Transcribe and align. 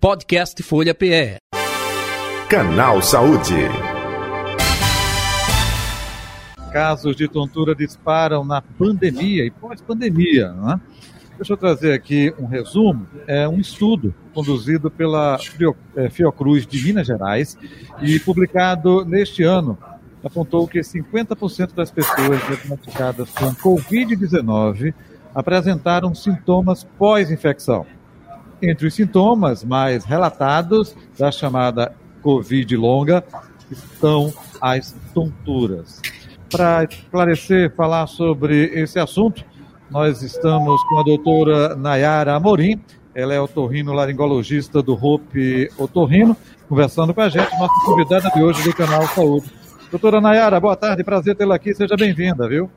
Podcast 0.00 0.62
Folha 0.62 0.94
PE. 0.94 1.36
Canal 2.48 3.02
Saúde. 3.02 3.52
Casos 6.72 7.14
de 7.14 7.28
tontura 7.28 7.74
disparam 7.74 8.42
na 8.42 8.62
pandemia 8.62 9.44
e 9.44 9.50
pós-pandemia. 9.50 10.52
Né? 10.52 10.80
Deixa 11.36 11.52
eu 11.52 11.56
trazer 11.58 11.92
aqui 11.92 12.32
um 12.38 12.46
resumo. 12.46 13.06
É 13.26 13.46
um 13.46 13.60
estudo 13.60 14.14
conduzido 14.32 14.90
pela 14.90 15.38
é, 15.94 16.08
Fiocruz 16.08 16.66
de 16.66 16.82
Minas 16.82 17.06
Gerais 17.06 17.58
e 18.00 18.18
publicado 18.20 19.04
neste 19.04 19.42
ano 19.42 19.76
apontou 20.24 20.66
que 20.66 20.80
50% 20.80 21.74
das 21.74 21.90
pessoas 21.90 22.40
diagnosticadas 22.46 23.28
com 23.32 23.54
Covid-19 23.54 24.94
apresentaram 25.34 26.14
sintomas 26.14 26.84
pós-infecção. 26.84 27.84
Entre 28.62 28.86
os 28.86 28.94
sintomas 28.94 29.64
mais 29.64 30.04
relatados 30.04 30.94
da 31.18 31.32
chamada 31.32 31.94
Covid 32.22 32.76
longa 32.76 33.24
estão 33.70 34.32
as 34.60 34.94
tonturas. 35.14 36.02
Para 36.50 36.84
esclarecer, 36.84 37.74
falar 37.74 38.06
sobre 38.06 38.66
esse 38.74 38.98
assunto, 38.98 39.44
nós 39.90 40.22
estamos 40.22 40.82
com 40.84 40.98
a 40.98 41.02
doutora 41.02 41.74
Nayara 41.74 42.34
Amorim, 42.34 42.80
ela 43.14 43.34
é 43.34 43.40
otorrino-laringologista 43.40 44.82
do 44.82 44.92
Hope 44.94 45.70
Otorrino, 45.78 46.36
conversando 46.68 47.14
com 47.14 47.20
a 47.20 47.28
gente, 47.28 47.50
nossa 47.58 47.84
convidada 47.84 48.30
de 48.30 48.42
hoje 48.42 48.62
do 48.62 48.74
canal 48.74 49.06
Saúde. 49.08 49.50
Doutora 49.90 50.20
Nayara, 50.20 50.60
boa 50.60 50.76
tarde, 50.76 51.02
prazer 51.02 51.34
tê-la 51.34 51.56
aqui, 51.56 51.74
seja 51.74 51.96
bem-vinda, 51.96 52.48
viu? 52.48 52.70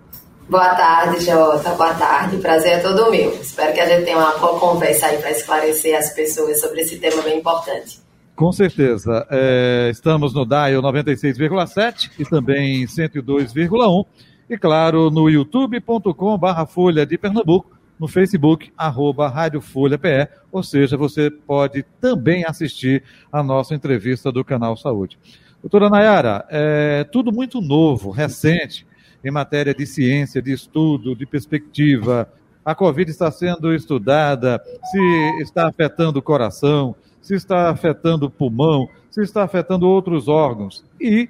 Boa 0.49 0.75
tarde, 0.75 1.23
Jota. 1.23 1.69
Boa 1.71 1.93
tarde. 1.93 2.37
Prazer 2.37 2.73
é 2.73 2.79
todo 2.79 3.09
meu. 3.09 3.31
Espero 3.33 3.73
que 3.73 3.79
a 3.79 3.87
gente 3.87 4.05
tenha 4.05 4.17
uma 4.17 4.37
boa 4.37 4.59
conversa 4.59 5.07
aí 5.07 5.17
para 5.17 5.31
esclarecer 5.31 5.97
as 5.97 6.13
pessoas 6.13 6.59
sobre 6.59 6.81
esse 6.81 6.99
tema 6.99 7.21
bem 7.21 7.39
importante. 7.39 8.01
Com 8.35 8.51
certeza. 8.51 9.25
É, 9.31 9.89
estamos 9.89 10.33
no 10.33 10.45
DAIO 10.45 10.81
96,7 10.81 12.11
e 12.19 12.25
também 12.25 12.83
102,1. 12.85 14.05
E 14.49 14.57
claro, 14.57 15.09
no 15.09 15.29
youtube.com 15.29 16.37
barra 16.37 16.65
Folha 16.65 17.05
de 17.05 17.17
Pernambuco, 17.17 17.71
no 17.97 18.07
Facebook, 18.07 18.71
arroba 18.77 19.29
Rádio 19.29 19.61
Folha 19.61 19.97
PE, 19.97 20.27
ou 20.51 20.61
seja, 20.61 20.97
você 20.97 21.31
pode 21.31 21.83
também 22.01 22.43
assistir 22.45 23.01
a 23.31 23.41
nossa 23.41 23.73
entrevista 23.73 24.31
do 24.31 24.43
Canal 24.43 24.75
Saúde. 24.75 25.17
Doutora 25.61 25.89
Nayara, 25.89 26.45
é 26.49 27.05
tudo 27.05 27.31
muito 27.31 27.61
novo, 27.61 28.11
recente 28.11 28.85
em 29.23 29.31
matéria 29.31 29.73
de 29.73 29.85
ciência, 29.85 30.41
de 30.41 30.51
estudo, 30.51 31.15
de 31.15 31.25
perspectiva. 31.25 32.31
A 32.65 32.75
Covid 32.75 33.09
está 33.09 33.31
sendo 33.31 33.73
estudada, 33.73 34.61
se 34.91 35.41
está 35.41 35.67
afetando 35.67 36.19
o 36.19 36.21
coração, 36.21 36.95
se 37.21 37.35
está 37.35 37.69
afetando 37.69 38.25
o 38.25 38.29
pulmão, 38.29 38.87
se 39.09 39.21
está 39.21 39.43
afetando 39.43 39.87
outros 39.87 40.27
órgãos. 40.27 40.83
E, 40.99 41.29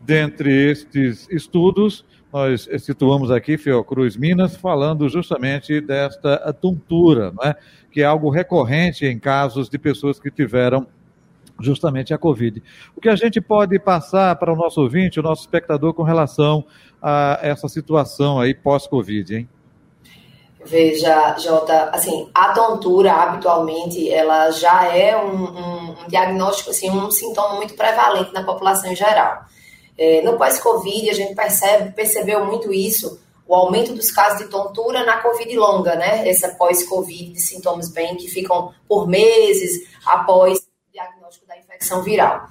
dentre 0.00 0.70
estes 0.70 1.28
estudos, 1.30 2.04
nós 2.32 2.68
situamos 2.80 3.30
aqui 3.30 3.56
Fiocruz 3.56 4.16
Minas, 4.16 4.56
falando 4.56 5.08
justamente 5.08 5.80
desta 5.80 6.52
tontura, 6.52 7.32
né? 7.42 7.54
que 7.92 8.02
é 8.02 8.04
algo 8.04 8.28
recorrente 8.28 9.06
em 9.06 9.18
casos 9.18 9.68
de 9.68 9.78
pessoas 9.78 10.18
que 10.18 10.30
tiveram 10.30 10.86
justamente 11.60 12.12
a 12.12 12.18
Covid. 12.18 12.62
O 12.96 13.00
que 13.00 13.08
a 13.08 13.16
gente 13.16 13.40
pode 13.40 13.78
passar 13.78 14.34
para 14.36 14.52
o 14.52 14.56
nosso 14.56 14.80
ouvinte, 14.80 15.20
o 15.20 15.22
nosso 15.22 15.42
espectador, 15.42 15.94
com 15.94 16.02
relação 16.02 16.64
a 17.04 17.38
essa 17.42 17.68
situação 17.68 18.40
aí 18.40 18.54
pós-Covid, 18.54 19.36
hein? 19.36 19.48
Veja, 20.64 21.36
Jota, 21.36 21.90
assim, 21.90 22.30
a 22.34 22.54
tontura 22.54 23.12
habitualmente 23.12 24.10
ela 24.10 24.50
já 24.50 24.86
é 24.86 25.14
um, 25.14 25.44
um, 25.44 25.90
um 25.90 26.08
diagnóstico, 26.08 26.70
assim, 26.70 26.88
um 26.88 27.10
sintoma 27.10 27.56
muito 27.56 27.74
prevalente 27.74 28.32
na 28.32 28.42
população 28.42 28.90
em 28.90 28.96
geral. 28.96 29.44
É, 29.98 30.22
no 30.22 30.38
pós-Covid, 30.38 31.10
a 31.10 31.12
gente 31.12 31.34
percebe, 31.34 31.92
percebeu 31.92 32.46
muito 32.46 32.72
isso, 32.72 33.20
o 33.46 33.54
aumento 33.54 33.92
dos 33.92 34.10
casos 34.10 34.38
de 34.38 34.48
tontura 34.48 35.04
na 35.04 35.18
Covid 35.18 35.54
longa, 35.54 35.94
né? 35.96 36.26
Essa 36.26 36.54
pós-Covid 36.54 37.32
de 37.32 37.40
sintomas 37.40 37.90
bem 37.90 38.16
que 38.16 38.28
ficam 38.28 38.72
por 38.88 39.06
meses 39.06 39.86
após 40.06 40.58
o 40.60 40.92
diagnóstico 40.92 41.46
da 41.46 41.58
infecção 41.58 42.02
viral. 42.02 42.48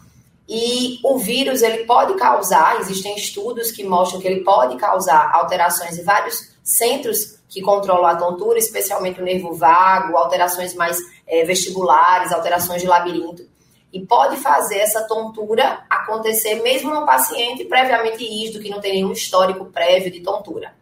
E 0.48 1.00
o 1.04 1.18
vírus 1.18 1.62
ele 1.62 1.86
pode 1.86 2.16
causar, 2.16 2.80
existem 2.80 3.16
estudos 3.16 3.72
que 3.72 3.84
mostram 3.84 4.20
que 4.20 4.28
ele 4.28 4.44
pode 4.44 4.76
causar 4.76 5.32
alterações 5.34 5.98
em 5.98 6.04
vários 6.04 6.54
centros 6.62 7.40
que 7.48 7.62
controlam 7.62 8.06
a 8.06 8.16
tontura, 8.16 8.58
especialmente 8.58 9.22
o 9.22 9.24
nervo 9.24 9.54
vago, 9.54 10.18
alterações 10.18 10.74
mais 10.74 10.98
é, 11.28 11.44
vestibulares, 11.44 12.32
alterações 12.32 12.82
de 12.82 12.88
labirinto. 12.88 13.48
E 13.92 14.04
pode 14.06 14.38
fazer 14.38 14.80
essa 14.80 15.04
tontura 15.04 15.86
acontecer 15.90 16.56
mesmo 16.64 16.92
no 16.92 17.06
paciente 17.06 17.64
previamente 17.66 18.26
rígido, 18.26 18.60
que 18.60 18.70
não 18.70 18.82
tem 18.82 18.94
nenhum 18.94 19.12
histórico 19.12 19.66
prévio 19.66 20.12
de 20.12 20.22
tontura. 20.22 20.74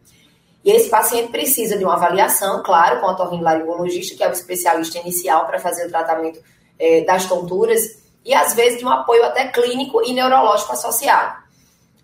E 0.64 0.70
esse 0.70 0.88
paciente 0.88 1.30
precisa 1.30 1.76
de 1.76 1.84
uma 1.84 1.94
avaliação, 1.94 2.62
claro, 2.62 3.00
com 3.00 3.06
o 3.06 3.10
otorrinolaringologista, 3.10 4.16
que 4.16 4.24
é 4.24 4.28
o 4.28 4.32
especialista 4.32 4.98
inicial 4.98 5.46
para 5.46 5.58
fazer 5.58 5.86
o 5.86 5.90
tratamento 5.90 6.40
é, 6.78 7.02
das 7.02 7.26
tonturas 7.26 8.01
e 8.24 8.34
às 8.34 8.54
vezes 8.54 8.78
de 8.78 8.84
um 8.84 8.90
apoio 8.90 9.24
até 9.24 9.48
clínico 9.48 10.02
e 10.02 10.12
neurológico 10.12 10.72
associado. 10.72 11.42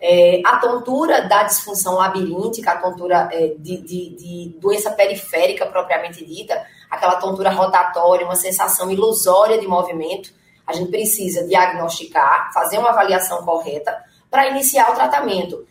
É, 0.00 0.40
a 0.44 0.58
tontura 0.58 1.26
da 1.26 1.42
disfunção 1.42 1.94
labiríntica, 1.94 2.70
a 2.70 2.76
tontura 2.76 3.28
é, 3.32 3.54
de, 3.58 3.78
de, 3.78 4.10
de, 4.10 4.58
doença 4.60 4.92
periférica 4.92 5.66
propriamente 5.66 6.24
dita, 6.24 6.64
aquela 6.88 7.16
tontura 7.16 7.50
rotatória, 7.50 8.24
uma 8.24 8.36
sensação 8.36 8.90
ilusória 8.90 9.58
de 9.58 9.66
movimento, 9.66 10.32
a 10.64 10.72
gente 10.72 10.90
precisa 10.90 11.44
diagnosticar, 11.48 12.52
fazer 12.52 12.78
uma 12.78 12.90
avaliação 12.90 13.44
correta 13.44 13.96
para 14.30 14.48
iniciar 14.48 14.90
o 14.90 14.94
tratamento. 14.94 15.66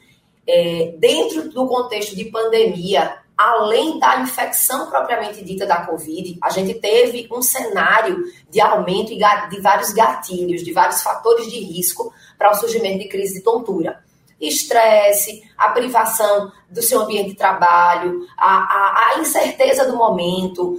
É, 0.47 0.95
dentro 0.97 1.49
do 1.49 1.67
contexto 1.67 2.15
de 2.15 2.25
pandemia, 2.25 3.17
além 3.37 3.99
da 3.99 4.19
infecção 4.21 4.89
propriamente 4.89 5.43
dita 5.43 5.65
da 5.65 5.85
Covid, 5.85 6.39
a 6.41 6.49
gente 6.49 6.73
teve 6.75 7.27
um 7.31 7.41
cenário 7.41 8.23
de 8.49 8.59
aumento 8.59 9.09
de 9.09 9.61
vários 9.61 9.93
gatilhos, 9.93 10.63
de 10.63 10.73
vários 10.73 11.03
fatores 11.03 11.51
de 11.51 11.59
risco 11.59 12.11
para 12.37 12.51
o 12.51 12.55
surgimento 12.55 12.99
de 12.99 13.07
crise 13.07 13.35
de 13.35 13.43
tontura. 13.43 14.03
Estresse, 14.39 15.43
a 15.57 15.69
privação 15.69 16.51
do 16.69 16.81
seu 16.81 17.01
ambiente 17.01 17.31
de 17.31 17.35
trabalho, 17.35 18.25
a, 18.37 18.55
a, 18.55 19.15
a 19.15 19.19
incerteza 19.19 19.85
do 19.85 19.95
momento, 19.95 20.77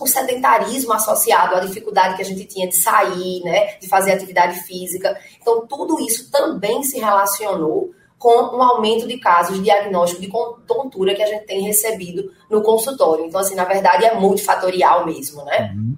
o 0.00 0.06
sedentarismo 0.06 0.92
associado 0.92 1.54
à 1.54 1.60
dificuldade 1.60 2.16
que 2.16 2.22
a 2.22 2.24
gente 2.24 2.44
tinha 2.44 2.68
de 2.68 2.76
sair, 2.76 3.42
né, 3.44 3.76
de 3.78 3.88
fazer 3.88 4.12
atividade 4.12 4.60
física. 4.60 5.18
Então, 5.40 5.66
tudo 5.66 6.00
isso 6.00 6.30
também 6.30 6.82
se 6.82 6.98
relacionou 6.98 7.94
com 8.22 8.56
um 8.56 8.62
aumento 8.62 9.08
de 9.08 9.18
casos 9.18 9.56
de 9.56 9.64
diagnóstico 9.64 10.22
de 10.22 10.30
tontura 10.64 11.12
que 11.12 11.22
a 11.22 11.26
gente 11.26 11.44
tem 11.44 11.60
recebido 11.62 12.30
no 12.48 12.62
consultório. 12.62 13.24
Então, 13.24 13.40
assim, 13.40 13.56
na 13.56 13.64
verdade, 13.64 14.04
é 14.04 14.14
multifatorial 14.14 15.04
mesmo, 15.04 15.44
né? 15.44 15.74
Uhum. 15.74 15.96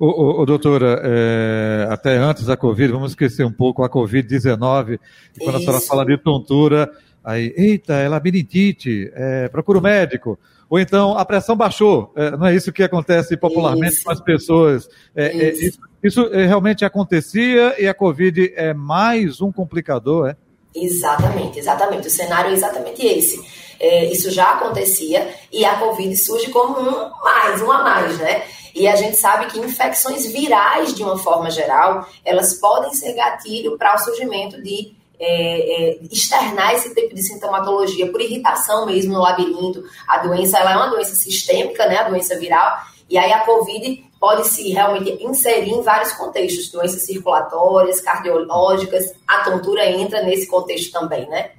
Ô, 0.00 0.40
ô, 0.40 0.46
doutora, 0.46 1.02
é, 1.04 1.86
até 1.90 2.16
antes 2.16 2.46
da 2.46 2.56
Covid, 2.56 2.90
vamos 2.90 3.10
esquecer 3.12 3.44
um 3.44 3.52
pouco 3.52 3.84
a 3.84 3.90
Covid-19, 3.90 4.98
quando 5.38 5.48
Isso. 5.50 5.56
a 5.56 5.60
senhora 5.60 5.80
fala 5.80 6.06
de 6.06 6.16
tontura, 6.16 6.90
aí, 7.22 7.52
eita, 7.54 7.92
é 7.92 8.08
labirintite, 8.08 9.12
é, 9.14 9.48
procura 9.48 9.78
o 9.78 9.82
médico. 9.82 10.38
Ou 10.70 10.80
então 10.80 11.18
a 11.18 11.24
pressão 11.24 11.54
baixou, 11.54 12.12
é, 12.16 12.30
não 12.30 12.46
é 12.46 12.54
isso 12.54 12.72
que 12.72 12.82
acontece 12.82 13.36
popularmente 13.36 13.94
isso. 13.94 14.04
com 14.04 14.10
as 14.10 14.20
pessoas. 14.20 14.88
É, 15.14 15.26
é 15.26 15.52
isso, 15.52 15.62
isso, 15.62 15.80
isso 16.02 16.34
é, 16.34 16.46
realmente 16.46 16.84
acontecia 16.84 17.74
e 17.78 17.86
a 17.86 17.92
Covid 17.92 18.52
é 18.56 18.72
mais 18.72 19.42
um 19.42 19.52
complicador, 19.52 20.30
é? 20.30 20.36
Exatamente, 20.74 21.58
exatamente. 21.58 22.08
O 22.08 22.10
cenário 22.10 22.50
é 22.50 22.54
exatamente 22.54 23.04
esse. 23.06 23.42
É, 23.80 24.06
isso 24.06 24.30
já 24.30 24.52
acontecia 24.54 25.32
e 25.52 25.64
a 25.64 25.76
Covid 25.76 26.16
surge 26.16 26.50
como 26.50 26.80
um 26.80 27.10
mais, 27.22 27.62
um 27.62 27.70
a 27.70 27.82
mais, 27.82 28.18
né? 28.18 28.44
E 28.74 28.86
a 28.86 28.96
gente 28.96 29.16
sabe 29.16 29.46
que 29.46 29.58
infecções 29.58 30.26
virais, 30.26 30.94
de 30.94 31.02
uma 31.02 31.16
forma 31.16 31.50
geral, 31.50 32.06
elas 32.24 32.54
podem 32.54 32.92
ser 32.92 33.14
gatilho 33.14 33.76
para 33.78 33.94
o 33.94 33.98
surgimento 33.98 34.60
de 34.62 34.96
é, 35.18 35.90
é, 35.90 35.98
externar 36.10 36.74
esse 36.74 36.94
tipo 36.94 37.14
de 37.14 37.22
sintomatologia 37.22 38.10
por 38.10 38.20
irritação 38.20 38.86
mesmo 38.86 39.14
no 39.14 39.20
labirinto. 39.20 39.82
A 40.06 40.18
doença 40.18 40.58
ela 40.58 40.72
é 40.72 40.76
uma 40.76 40.90
doença 40.90 41.14
sistêmica, 41.14 41.86
né? 41.86 41.98
A 41.98 42.08
doença 42.08 42.38
viral. 42.38 42.78
E 43.08 43.16
aí 43.16 43.32
a 43.32 43.40
Covid 43.40 44.04
pode 44.20 44.48
se 44.48 44.70
realmente 44.70 45.10
inserir 45.22 45.70
em 45.70 45.82
vários 45.82 46.12
contextos, 46.12 46.70
doenças 46.70 47.02
circulatórias, 47.02 48.00
cardiológicas, 48.00 49.12
a 49.26 49.44
tontura 49.44 49.88
entra 49.88 50.22
nesse 50.22 50.46
contexto 50.46 50.92
também, 50.92 51.28
né? 51.28 51.50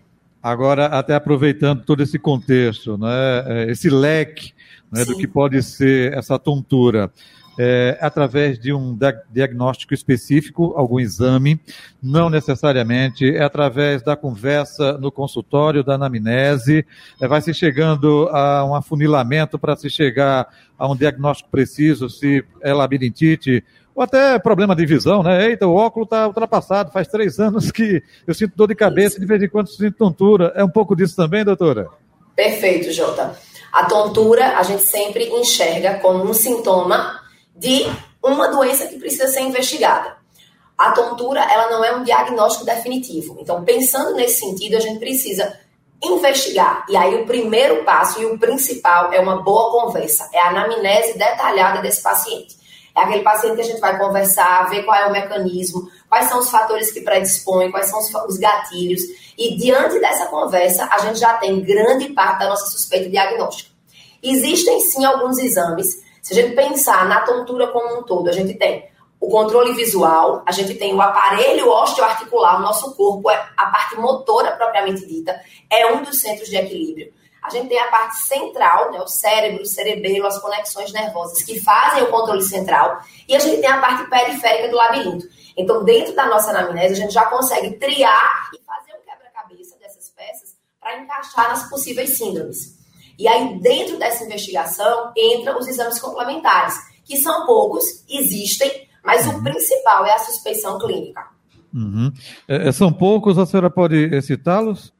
Agora, 0.41 0.85
até 0.85 1.15
aproveitando 1.15 1.83
todo 1.83 2.01
esse 2.01 2.17
contexto, 2.17 2.97
né, 2.97 3.43
é, 3.45 3.71
esse 3.71 3.89
leque 3.89 4.53
né, 4.91 5.03
do 5.03 5.17
que 5.17 5.27
pode 5.27 5.61
ser 5.61 6.13
essa 6.13 6.39
tontura, 6.39 7.11
é, 7.61 7.97
através 7.99 8.57
de 8.57 8.71
um 8.71 8.97
diagnóstico 9.29 9.93
específico, 9.93 10.73
algum 10.77 10.97
exame, 10.97 11.59
não 12.01 12.29
necessariamente, 12.29 13.29
é 13.35 13.43
através 13.43 14.01
da 14.01 14.15
conversa 14.15 14.93
no 14.93 15.11
consultório, 15.11 15.83
da 15.83 15.95
anamnese, 15.95 16.85
é, 17.21 17.27
vai 17.27 17.41
se 17.41 17.53
chegando 17.53 18.29
a 18.29 18.63
um 18.63 18.73
afunilamento 18.73 19.59
para 19.59 19.75
se 19.75 19.89
chegar 19.89 20.47
a 20.77 20.89
um 20.89 20.95
diagnóstico 20.95 21.49
preciso, 21.49 22.09
se 22.09 22.45
é 22.61 22.73
labirintite 22.73 23.61
ou 23.93 24.03
até 24.03 24.39
problema 24.39 24.73
de 24.73 24.85
visão, 24.85 25.21
né? 25.21 25.47
Eita, 25.47 25.67
o 25.67 25.75
óculos 25.75 26.05
está 26.05 26.25
ultrapassado, 26.27 26.93
faz 26.93 27.09
três 27.09 27.41
anos 27.41 27.71
que 27.71 28.01
eu 28.25 28.33
sinto 28.33 28.55
dor 28.55 28.69
de 28.69 28.75
cabeça, 28.75 29.15
Isso. 29.15 29.19
de 29.19 29.25
vez 29.25 29.43
em 29.43 29.49
quando 29.49 29.67
sinto 29.67 29.97
tontura. 29.97 30.53
É 30.55 30.63
um 30.63 30.69
pouco 30.69 30.95
disso 30.95 31.17
também, 31.17 31.43
doutora? 31.43 31.89
Perfeito, 32.37 32.89
Jota. 32.93 33.37
A 33.73 33.83
tontura 33.83 34.57
a 34.57 34.63
gente 34.63 34.83
sempre 34.83 35.25
enxerga 35.25 35.95
como 35.95 36.23
um 36.23 36.33
sintoma 36.33 37.18
de 37.59 37.85
uma 38.23 38.47
doença 38.47 38.87
que 38.87 38.97
precisa 38.97 39.27
ser 39.27 39.41
investigada. 39.41 40.17
A 40.77 40.91
tontura, 40.91 41.41
ela 41.41 41.69
não 41.69 41.83
é 41.83 41.93
um 41.93 42.03
diagnóstico 42.03 42.65
definitivo. 42.65 43.37
Então, 43.39 43.65
pensando 43.65 44.15
nesse 44.15 44.39
sentido, 44.39 44.77
a 44.77 44.79
gente 44.79 44.97
precisa 44.97 45.59
investigar. 46.01 46.85
E 46.89 46.95
aí 46.95 47.15
o 47.15 47.25
primeiro 47.25 47.83
passo 47.83 48.21
e 48.21 48.25
o 48.25 48.39
principal 48.39 49.11
é 49.11 49.19
uma 49.19 49.41
boa 49.41 49.71
conversa, 49.71 50.29
é 50.33 50.39
a 50.39 50.49
anamnese 50.49 51.17
detalhada 51.17 51.81
desse 51.81 52.01
paciente. 52.01 52.57
É 52.95 53.01
aquele 53.01 53.23
paciente 53.23 53.55
que 53.55 53.61
a 53.61 53.65
gente 53.65 53.79
vai 53.79 53.97
conversar, 53.97 54.69
ver 54.69 54.83
qual 54.83 54.97
é 54.97 55.07
o 55.07 55.11
mecanismo, 55.11 55.89
quais 56.07 56.27
são 56.27 56.39
os 56.39 56.49
fatores 56.49 56.91
que 56.91 57.01
predispõem, 57.01 57.71
quais 57.71 57.87
são 57.87 57.99
os, 57.99 58.37
gatilhos. 58.37 59.01
E 59.37 59.55
diante 59.57 59.99
dessa 59.99 60.25
conversa, 60.27 60.87
a 60.91 60.99
gente 60.99 61.19
já 61.19 61.33
tem 61.33 61.61
grande 61.61 62.09
parte 62.09 62.39
da 62.39 62.49
nossa 62.49 62.67
suspeita 62.67 63.09
diagnóstica. 63.09 63.69
Existem 64.21 64.79
sim 64.79 65.05
alguns 65.05 65.37
exames. 65.37 66.01
Se 66.21 66.33
a 66.33 66.41
gente 66.41 66.55
pensar 66.55 67.07
na 67.07 67.21
tontura 67.21 67.67
como 67.67 67.99
um 67.99 68.03
todo, 68.03 68.29
a 68.29 68.31
gente 68.31 68.53
tem 68.55 68.89
o 69.19 69.27
controle 69.27 69.73
visual, 69.73 70.43
a 70.45 70.51
gente 70.51 70.75
tem 70.75 70.93
o 70.93 71.01
aparelho 71.01 71.69
osteoarticular, 71.69 72.57
o 72.57 72.61
nosso 72.61 72.95
corpo, 72.95 73.29
é 73.29 73.49
a 73.57 73.65
parte 73.65 73.97
motora 73.97 74.51
propriamente 74.53 75.05
dita, 75.05 75.39
é 75.69 75.91
um 75.91 76.03
dos 76.03 76.21
centros 76.21 76.47
de 76.47 76.55
equilíbrio. 76.55 77.13
A 77.43 77.49
gente 77.49 77.67
tem 77.69 77.79
a 77.79 77.87
parte 77.87 78.17
central, 78.17 78.91
né, 78.91 79.01
o 79.01 79.07
cérebro, 79.07 79.63
o 79.63 79.65
cerebelo, 79.65 80.27
as 80.27 80.37
conexões 80.39 80.91
nervosas 80.91 81.41
que 81.41 81.59
fazem 81.59 82.03
o 82.03 82.07
controle 82.07 82.41
central, 82.41 83.01
e 83.27 83.35
a 83.35 83.39
gente 83.39 83.61
tem 83.61 83.69
a 83.69 83.79
parte 83.79 84.09
periférica 84.09 84.69
do 84.69 84.75
labirinto. 84.75 85.27
Então, 85.57 85.83
dentro 85.83 86.15
da 86.15 86.25
nossa 86.25 86.51
anamnese, 86.51 86.93
a 86.93 86.97
gente 86.97 87.13
já 87.13 87.25
consegue 87.25 87.71
triar 87.71 88.49
e 88.53 88.63
fazer 88.63 88.97
um 88.97 89.01
quebra-cabeça 89.03 89.77
dessas 89.77 90.09
peças 90.09 90.55
para 90.79 90.97
encaixar 90.97 91.49
nas 91.49 91.69
possíveis 91.69 92.17
síndromes. 92.17 92.78
E 93.19 93.27
aí, 93.27 93.59
dentro 93.59 93.99
dessa 93.99 94.23
investigação, 94.23 95.11
entram 95.15 95.59
os 95.59 95.67
exames 95.67 95.99
complementares, 95.99 96.73
que 97.03 97.17
são 97.17 97.45
poucos, 97.45 97.83
existem, 98.09 98.87
mas 99.03 99.27
uhum. 99.27 99.39
o 99.39 99.43
principal 99.43 100.05
é 100.05 100.13
a 100.13 100.19
suspeição 100.19 100.79
clínica. 100.79 101.27
Uhum. 101.73 102.13
É, 102.47 102.69
é, 102.69 102.71
são 102.71 102.93
poucos, 102.93 103.37
a 103.37 103.45
senhora 103.45 103.69
pode 103.69 104.21
citá-los? 104.21 104.93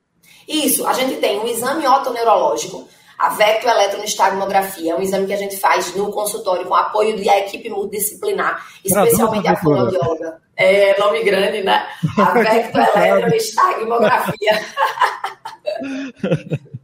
Isso, 0.46 0.86
a 0.86 0.92
gente 0.92 1.16
tem 1.22 1.40
um 1.40 1.48
exame 1.48 1.88
otoneurológico, 1.88 2.90
a 3.18 3.30
vectoeletronistalmografia, 3.30 4.92
é 4.92 4.96
um 4.96 5.02
exame 5.02 5.26
que 5.26 5.34
a 5.34 5.38
gente 5.38 5.56
faz 5.56 5.96
no 5.96 6.12
consultório 6.12 6.66
com 6.66 6.76
apoio 6.76 7.16
da 7.24 7.40
equipe 7.40 7.70
multidisciplinar, 7.70 8.68
especialmente 8.84 9.48
a 9.48 9.56
fonoaudióloga. 9.56 10.42
É 10.58 11.00
nome 11.00 11.24
grande, 11.24 11.64
né? 11.64 11.88
A 12.18 12.34
vectoeletronistalmografia. 12.34 14.60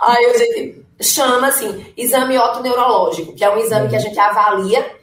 Aí 0.00 0.26
a 0.26 0.38
gente 0.38 0.86
chama 1.00 1.48
assim, 1.48 1.86
exame 1.96 2.38
otoneurológico, 2.38 3.34
que 3.34 3.44
é 3.44 3.50
um 3.50 3.58
exame 3.58 3.88
que 3.88 3.96
a 3.96 4.00
gente 4.00 4.18
avalia 4.18 4.98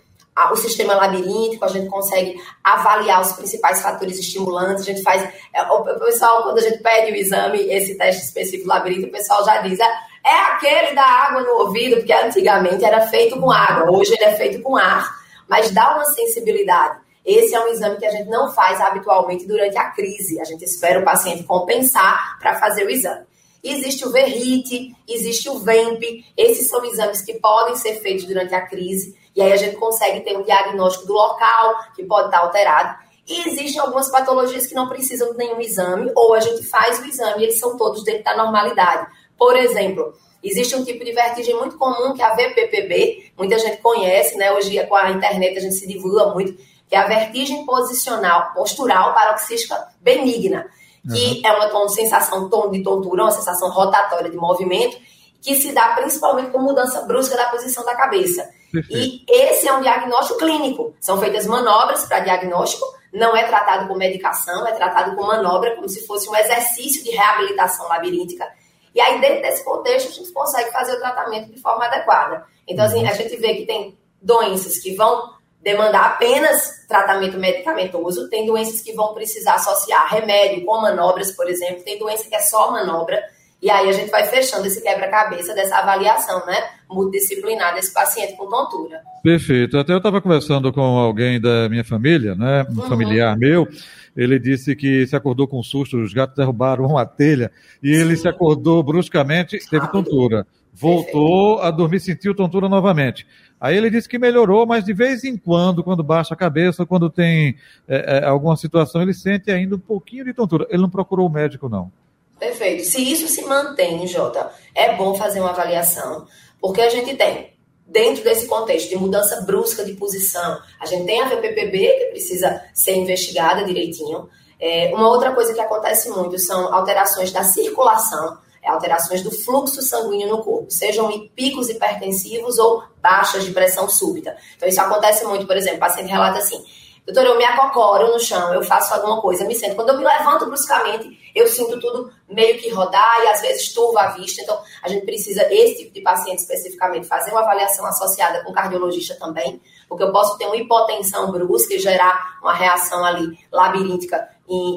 o 0.52 0.56
sistema 0.58 0.96
labiríntico, 0.96 1.64
a 1.64 1.70
gente 1.70 1.88
consegue 1.88 2.36
avaliar 2.62 3.22
os 3.22 3.34
principais 3.34 3.82
fatores 3.82 4.20
estimulantes, 4.20 4.84
a 4.84 4.86
gente 4.86 5.02
faz. 5.02 5.24
É, 5.54 5.64
o 5.64 5.82
pessoal, 6.00 6.44
quando 6.44 6.58
a 6.58 6.62
gente 6.62 6.80
pede 6.80 7.12
o 7.12 7.16
exame, 7.16 7.60
esse 7.72 7.98
teste 7.98 8.26
específico 8.26 8.68
labiríntico, 8.68 9.08
o 9.08 9.12
pessoal 9.12 9.46
já 9.46 9.62
diz: 9.62 9.80
é, 9.80 9.88
é 10.26 10.38
aquele 10.52 10.94
da 10.94 11.06
água 11.06 11.42
no 11.42 11.62
ouvido, 11.62 11.98
porque 11.98 12.12
antigamente 12.12 12.84
era 12.84 13.08
feito 13.08 13.40
com 13.40 13.50
água, 13.50 13.90
hoje 13.90 14.14
ele 14.14 14.26
é 14.26 14.34
feito 14.36 14.62
com 14.62 14.76
ar, 14.76 15.10
mas 15.48 15.72
dá 15.72 15.96
uma 15.96 16.06
sensibilidade. 16.06 17.00
Esse 17.26 17.56
é 17.56 17.60
um 17.60 17.70
exame 17.70 17.98
que 17.98 18.06
a 18.06 18.12
gente 18.12 18.30
não 18.30 18.54
faz 18.54 18.80
habitualmente 18.80 19.48
durante 19.48 19.76
a 19.78 19.90
crise. 19.92 20.40
A 20.40 20.44
gente 20.44 20.64
espera 20.64 21.00
o 21.00 21.04
paciente 21.04 21.44
compensar 21.44 22.38
para 22.40 22.54
fazer 22.56 22.86
o 22.86 22.90
exame. 22.90 23.26
Existe 23.68 24.06
o 24.06 24.12
VERRIT, 24.12 24.96
existe 25.08 25.50
o 25.50 25.58
VEMP, 25.58 26.24
esses 26.38 26.70
são 26.70 26.86
exames 26.86 27.22
que 27.22 27.34
podem 27.40 27.76
ser 27.76 27.96
feitos 27.96 28.26
durante 28.26 28.54
a 28.54 28.62
crise 28.62 29.18
e 29.36 29.42
aí 29.42 29.52
a 29.52 29.58
gente 29.58 29.76
consegue 29.76 30.22
ter 30.22 30.38
um 30.38 30.44
diagnóstico 30.44 31.08
do 31.08 31.14
local 31.14 31.76
que 31.96 32.04
pode 32.04 32.28
estar 32.28 32.42
alterado. 32.42 32.96
E 33.28 33.50
existem 33.50 33.82
algumas 33.82 34.10
patologias 34.10 34.68
que 34.68 34.76
não 34.76 34.88
precisam 34.88 35.32
de 35.32 35.38
nenhum 35.40 35.60
exame, 35.60 36.12
ou 36.16 36.36
a 36.36 36.40
gente 36.40 36.64
faz 36.64 37.00
o 37.00 37.06
exame 37.06 37.42
e 37.42 37.44
eles 37.46 37.60
são 37.60 37.76
todos 37.76 38.04
dentro 38.04 38.24
da 38.24 38.38
normalidade. 38.38 39.08
Por 39.36 39.58
exemplo, 39.58 40.14
existe 40.44 40.76
um 40.76 40.86
tipo 40.86 41.04
de 41.04 41.12
vertigem 41.12 41.56
muito 41.56 41.76
comum 41.76 42.14
que 42.14 42.22
é 42.22 42.26
a 42.26 42.36
VPPB, 42.36 43.32
muita 43.36 43.58
gente 43.58 43.78
conhece, 43.82 44.38
né? 44.38 44.54
Hoje 44.54 44.86
com 44.86 44.96
a 44.96 45.10
internet 45.10 45.58
a 45.58 45.62
gente 45.62 45.74
se 45.74 45.88
divulga 45.88 46.28
muito, 46.28 46.56
que 46.88 46.96
é 46.96 47.00
a 47.00 47.08
vertigem 47.08 47.66
posicional, 47.66 48.54
postural 48.54 49.16
paroxística 49.16 49.88
benigna, 50.00 50.70
que 51.12 51.42
uhum. 51.42 51.42
é 51.44 51.52
uma 51.52 51.90
sensação 51.90 52.50
de 52.72 52.84
tontura, 52.84 53.24
uma 53.24 53.32
sensação 53.32 53.70
rotatória 53.70 54.30
de 54.30 54.38
movimento, 54.38 54.98
que 55.42 55.56
se 55.56 55.72
dá 55.74 55.90
principalmente 55.90 56.50
com 56.52 56.60
mudança 56.60 57.02
brusca 57.02 57.38
da 57.38 57.50
posição 57.50 57.86
da 57.86 57.96
cabeça. 57.96 58.50
E 58.90 59.24
esse 59.30 59.68
é 59.68 59.74
um 59.74 59.82
diagnóstico 59.82 60.40
clínico. 60.40 60.94
São 61.00 61.20
feitas 61.20 61.46
manobras 61.46 62.06
para 62.06 62.20
diagnóstico, 62.20 62.86
não 63.14 63.36
é 63.36 63.46
tratado 63.46 63.88
com 63.88 63.96
medicação, 63.96 64.68
é 64.68 64.74
tratado 64.74 65.16
com 65.16 65.24
manobra, 65.24 65.76
como 65.76 65.88
se 65.88 66.06
fosse 66.06 66.28
um 66.30 66.36
exercício 66.36 67.04
de 67.04 67.12
reabilitação 67.12 67.88
labiríntica. 67.88 68.46
E 68.94 69.00
aí, 69.00 69.20
dentro 69.22 69.42
desse 69.42 69.64
contexto, 69.64 70.10
a 70.10 70.12
gente 70.12 70.32
consegue 70.32 70.72
fazer 70.72 70.94
o 70.94 71.00
tratamento 71.00 71.52
de 71.52 71.62
forma 71.62 71.86
adequada. 71.86 72.46
Então, 72.68 72.86
assim, 72.86 73.04
uhum. 73.04 73.10
a 73.10 73.14
gente 73.14 73.36
vê 73.38 73.56
que 73.56 73.66
tem 73.66 73.98
doenças 74.22 74.80
que 74.80 74.96
vão 74.96 75.35
demandar 75.66 76.06
apenas 76.06 76.86
tratamento 76.88 77.40
medicamentoso, 77.40 78.30
tem 78.30 78.46
doenças 78.46 78.82
que 78.82 78.94
vão 78.94 79.16
precisar 79.16 79.56
associar 79.56 80.08
remédio 80.14 80.64
com 80.64 80.80
manobras, 80.80 81.32
por 81.32 81.50
exemplo, 81.50 81.84
tem 81.84 81.98
doença 81.98 82.30
que 82.30 82.36
é 82.36 82.40
só 82.40 82.72
manobra. 82.72 83.20
E 83.60 83.70
aí 83.70 83.90
a 83.90 83.92
gente 83.92 84.12
vai 84.12 84.24
fechando 84.26 84.68
esse 84.68 84.80
quebra-cabeça 84.80 85.56
dessa 85.56 85.78
avaliação, 85.78 86.46
né? 86.46 86.56
Multidisciplinar 86.88 87.74
desse 87.74 87.92
paciente 87.92 88.34
com 88.38 88.48
tontura. 88.48 89.02
Perfeito. 89.24 89.80
Até 89.80 89.92
eu 89.92 89.98
estava 89.98 90.22
conversando 90.22 90.72
com 90.72 90.82
alguém 90.82 91.42
da 91.42 91.68
minha 91.68 91.84
família, 91.84 92.36
né? 92.36 92.64
Um 92.70 92.82
uhum. 92.82 92.88
familiar 92.88 93.36
meu. 93.36 93.68
Ele 94.16 94.38
disse 94.38 94.76
que 94.76 95.08
se 95.08 95.16
acordou 95.16 95.48
com 95.48 95.60
um 95.60 95.64
susto, 95.64 95.98
os 95.98 96.14
gatos 96.14 96.36
derrubaram 96.36 96.86
uma 96.86 97.08
telha 97.08 97.52
e 97.82 97.92
ele 97.92 98.16
Sim. 98.16 98.24
se 98.24 98.28
acordou 98.28 98.84
bruscamente, 98.84 99.58
teve 99.68 99.88
tontura. 99.88 100.46
Voltou 100.78 101.62
a 101.62 101.72
dormir, 101.72 102.02
sentiu 102.02 102.36
tontura 102.36 102.68
novamente. 102.68 103.26
Aí 103.60 103.78
ele 103.78 103.90
disse 103.90 104.10
que 104.10 104.20
melhorou, 104.20 104.66
mas 104.66 104.84
de 104.84 104.92
vez 104.94 105.24
em 105.24 105.38
quando, 105.38 105.82
quando 105.82 106.04
baixa 106.04 106.34
a 106.34 106.38
cabeça, 106.38 106.86
quando 106.86 107.10
tem 107.10 107.56
é, 107.88 108.18
é, 108.18 108.26
alguma 108.26 108.58
situação, 108.58 109.02
ele 109.02 109.14
sente 109.14 109.50
ainda 109.50 109.76
um 109.76 109.80
pouquinho 109.80 110.26
de 110.26 110.34
tontura. 110.34 110.68
Ele 110.70 110.82
não 110.82 110.90
procurou 110.90 111.28
o 111.28 111.32
médico, 111.32 111.70
não. 111.70 111.90
Perfeito. 112.38 112.84
Se 112.84 113.02
isso 113.02 113.30
se 113.30 113.46
mantém, 113.46 114.06
Jota, 114.06 114.52
é 114.76 114.94
bom 114.98 115.16
fazer 115.16 115.40
uma 115.40 115.52
avaliação, 115.52 116.28
porque 116.60 116.82
a 116.82 116.90
gente 116.90 117.16
tem, 117.16 117.54
dentro 117.88 118.22
desse 118.26 118.46
contexto 118.46 118.90
de 118.90 118.98
mudança 118.98 119.42
brusca 119.46 119.86
de 119.86 119.94
posição, 119.94 120.60
a 120.78 120.86
gente 120.86 121.06
tem 121.06 121.22
a 121.22 121.30
VPPB, 121.30 121.88
que 121.88 122.06
precisa 122.08 122.62
ser 122.74 122.98
investigada 122.98 123.64
direitinho. 123.64 124.28
É, 124.60 124.92
uma 124.94 125.08
outra 125.08 125.34
coisa 125.34 125.54
que 125.54 125.62
acontece 125.62 126.10
muito 126.10 126.38
são 126.38 126.74
alterações 126.74 127.32
da 127.32 127.44
circulação, 127.44 128.38
alterações 128.68 129.22
do 129.22 129.32
fluxo 129.32 129.82
sanguíneo 129.82 130.30
no 130.30 130.44
corpo, 130.44 130.70
sejam 130.70 131.10
picos 131.36 131.70
hipertensivos 131.70 132.58
ou 132.58 132.84
baixas 133.02 133.44
de 133.44 133.52
pressão 133.52 133.88
súbita. 133.90 134.36
Então, 134.56 134.68
isso 134.68 134.82
acontece 134.82 135.26
muito, 135.26 135.46
por 135.46 135.56
exemplo, 135.56 135.78
o 135.78 135.80
paciente 135.80 136.10
relata 136.10 136.40
assim: 136.40 136.64
doutor, 137.06 137.26
eu 137.26 137.38
me 137.38 137.46
acocoro 137.46 138.12
no 138.12 138.20
chão, 138.20 138.54
eu 138.54 138.64
faço 138.64 138.94
alguma 138.94 139.22
coisa, 139.22 139.46
me 139.46 139.54
sento. 139.54 139.76
Quando 139.76 139.90
eu 139.90 139.98
me 139.98 140.04
levanto 140.04 140.48
bruscamente, 140.48 141.32
eu 141.36 141.48
sinto 141.48 141.80
tudo 141.80 142.12
meio 142.28 142.58
que 142.58 142.70
rodar 142.70 143.22
e 143.24 143.28
às 143.28 143.42
vezes 143.42 143.74
turva 143.74 144.02
a 144.02 144.08
vista. 144.08 144.42
Então, 144.42 144.60
a 144.82 144.90
gente 144.90 145.06
precisa, 145.06 145.46
esse 145.54 145.84
tipo 145.84 145.94
de 145.94 146.02
paciente 146.02 146.40
especificamente, 146.40 147.08
fazer 147.08 147.32
uma 147.32 147.42
avaliação 147.42 147.86
associada 147.86 148.44
com 148.44 148.52
cardiologista 148.52 149.16
também, 149.16 149.62
porque 149.88 150.04
eu 150.04 150.12
posso 150.12 150.38
ter 150.38 150.46
uma 150.48 150.58
hipotensão 150.58 151.32
brusca 151.32 151.76
e 151.76 151.80
gerar 151.80 152.40
uma 152.42 152.54
reação 152.54 153.06
ali 153.06 153.38
labiríntica 153.52 154.28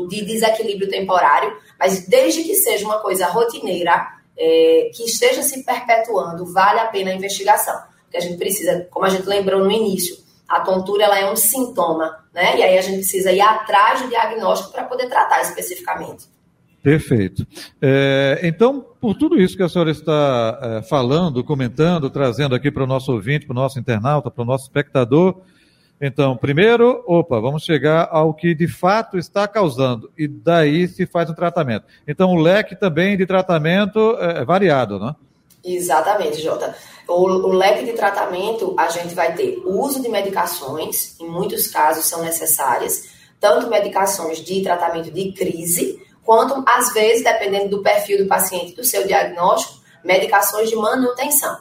de 0.08 0.24
desequilíbrio 0.24 0.88
temporário, 0.88 1.56
mas 1.78 2.06
desde 2.06 2.42
que 2.42 2.54
seja 2.54 2.84
uma 2.84 2.98
coisa 3.00 3.26
rotineira, 3.26 4.18
é, 4.38 4.90
que 4.94 5.04
esteja 5.04 5.42
se 5.42 5.64
perpetuando, 5.64 6.46
vale 6.52 6.78
a 6.80 6.86
pena 6.86 7.10
a 7.10 7.14
investigação. 7.14 7.78
Porque 8.04 8.16
a 8.16 8.20
gente 8.20 8.38
precisa, 8.38 8.86
como 8.90 9.04
a 9.04 9.10
gente 9.10 9.26
lembrou 9.26 9.62
no 9.62 9.70
início, 9.70 10.16
a 10.48 10.60
tontura 10.60 11.04
ela 11.04 11.18
é 11.18 11.30
um 11.30 11.36
sintoma, 11.36 12.24
né? 12.32 12.58
E 12.58 12.62
aí 12.62 12.78
a 12.78 12.80
gente 12.80 12.98
precisa 12.98 13.30
ir 13.30 13.40
atrás 13.40 14.00
do 14.00 14.08
diagnóstico 14.08 14.72
para 14.72 14.84
poder 14.84 15.08
tratar 15.08 15.42
especificamente. 15.42 16.26
Perfeito. 16.82 17.46
É, 17.82 18.40
então, 18.44 18.80
por 18.98 19.14
tudo 19.14 19.38
isso 19.38 19.56
que 19.56 19.62
a 19.62 19.68
senhora 19.68 19.90
está 19.90 20.58
é, 20.62 20.82
falando, 20.82 21.44
comentando, 21.44 22.08
trazendo 22.08 22.54
aqui 22.54 22.70
para 22.70 22.84
o 22.84 22.86
nosso 22.86 23.12
ouvinte, 23.12 23.44
para 23.44 23.52
o 23.52 23.56
nosso 23.56 23.78
internauta, 23.78 24.30
para 24.30 24.42
o 24.42 24.46
nosso 24.46 24.64
espectador, 24.64 25.42
então, 26.00 26.36
primeiro, 26.36 27.02
opa, 27.06 27.40
vamos 27.40 27.64
chegar 27.64 28.08
ao 28.12 28.32
que 28.32 28.54
de 28.54 28.68
fato 28.68 29.18
está 29.18 29.48
causando, 29.48 30.10
e 30.16 30.28
daí 30.28 30.86
se 30.86 31.06
faz 31.06 31.28
o 31.28 31.34
tratamento. 31.34 31.86
Então, 32.06 32.30
o 32.30 32.40
leque 32.40 32.76
também 32.76 33.16
de 33.16 33.26
tratamento 33.26 34.16
é 34.20 34.44
variado, 34.44 35.00
né? 35.00 35.14
Exatamente, 35.64 36.40
Jota. 36.40 36.74
O, 37.08 37.24
o, 37.24 37.52
leque 37.52 37.84
de 37.84 37.92
tratamento, 37.94 38.74
a 38.78 38.88
gente 38.88 39.14
vai 39.14 39.34
ter 39.34 39.60
uso 39.64 40.00
de 40.00 40.08
medicações, 40.08 41.18
em 41.20 41.28
muitos 41.28 41.66
casos 41.66 42.04
são 42.04 42.22
necessárias, 42.22 43.08
tanto 43.40 43.68
medicações 43.68 44.38
de 44.38 44.62
tratamento 44.62 45.10
de 45.10 45.32
crise, 45.32 46.00
quanto, 46.24 46.62
às 46.66 46.92
vezes, 46.92 47.24
dependendo 47.24 47.70
do 47.70 47.82
perfil 47.82 48.18
do 48.18 48.28
paciente, 48.28 48.74
do 48.74 48.84
seu 48.84 49.06
diagnóstico, 49.06 49.80
medicações 50.04 50.70
de 50.70 50.76
manutenção. 50.76 51.58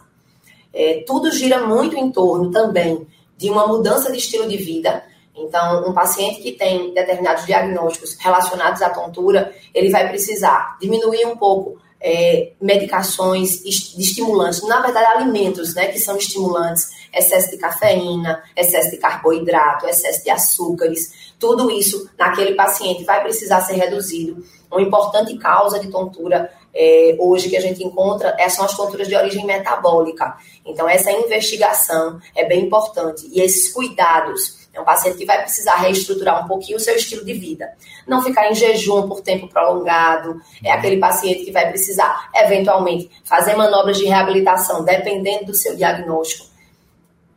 É, 0.72 1.03
tudo 1.08 1.32
gira 1.32 1.65
muito 1.65 1.98
em 1.98 2.12
torno 2.12 2.51
também 2.51 3.08
de 3.38 3.50
uma 3.50 3.67
mudança 3.67 4.12
de 4.12 4.17
estilo 4.17 4.48
de 4.48 4.58
vida. 4.58 5.03
Então, 5.36 5.88
um 5.88 5.94
paciente 5.94 6.41
que 6.41 6.53
tem 6.53 6.94
determinados 6.94 7.46
diagnósticos 7.46 8.17
relacionados 8.20 8.82
à 8.82 8.89
tontura, 8.89 9.53
ele 9.74 9.89
vai 9.89 10.10
precisar 10.10 10.77
diminuir 10.82 11.25
um 11.27 11.38
pouco 11.38 11.77
é, 12.00 12.53
medicações 12.62 13.63
estimulantes, 13.65 14.67
na 14.67 14.82
verdade 14.82 15.17
alimentos, 15.17 15.74
né, 15.74 15.88
que 15.88 16.00
são 16.00 16.17
estimulantes, 16.17 16.89
excesso 17.13 17.51
de 17.51 17.58
cafeína, 17.58 18.44
excesso 18.56 18.91
de 18.91 18.98
carboidrato, 18.98 19.88
excesso 19.88 20.24
de 20.24 20.29
açúcares, 20.29 21.34
tudo 21.39 21.70
isso 21.72 22.10
naquele 22.17 22.56
paciente 22.56 23.03
vai 23.03 23.22
precisar 23.22 23.62
ser 23.62 23.75
reduzido. 23.75 24.44
Uma 24.72 24.82
importante 24.82 25.38
causa 25.38 25.79
de 25.79 25.89
tontura 25.89 26.51
é, 26.74 27.15
hoje 27.19 27.50
que 27.50 27.57
a 27.57 27.62
gente 27.62 27.83
encontra 27.83 28.36
é, 28.39 28.47
são 28.50 28.65
as 28.65 28.75
tonturas 28.75 29.07
de 29.07 29.15
origem 29.15 29.45
metabólica. 29.45 30.38
Então, 30.65 30.88
essa 30.88 31.12
investigação 31.12 32.19
é 32.36 32.45
bem 32.45 32.65
importante. 32.65 33.27
E 33.31 33.41
esses 33.41 33.71
cuidados 33.74 34.67
é 34.77 34.79
um 34.79 34.86
paciente 34.86 35.17
que 35.17 35.25
vai 35.25 35.41
precisar 35.41 35.75
reestruturar 35.77 36.43
um 36.43 36.47
pouquinho 36.47 36.77
o 36.77 36.79
seu 36.79 36.95
estilo 36.95 37.25
de 37.25 37.33
vida. 37.33 37.74
Não 38.07 38.21
ficar 38.21 38.50
em 38.50 38.55
jejum 38.55 39.07
por 39.07 39.21
tempo 39.21 39.47
prolongado. 39.47 40.39
É 40.63 40.71
aquele 40.71 40.97
paciente 40.97 41.45
que 41.45 41.51
vai 41.51 41.67
precisar, 41.69 42.29
eventualmente, 42.36 43.09
fazer 43.25 43.55
manobras 43.55 43.97
de 43.97 44.05
reabilitação, 44.05 44.83
dependendo 44.83 45.45
do 45.45 45.55
seu 45.55 45.75
diagnóstico. 45.75 46.45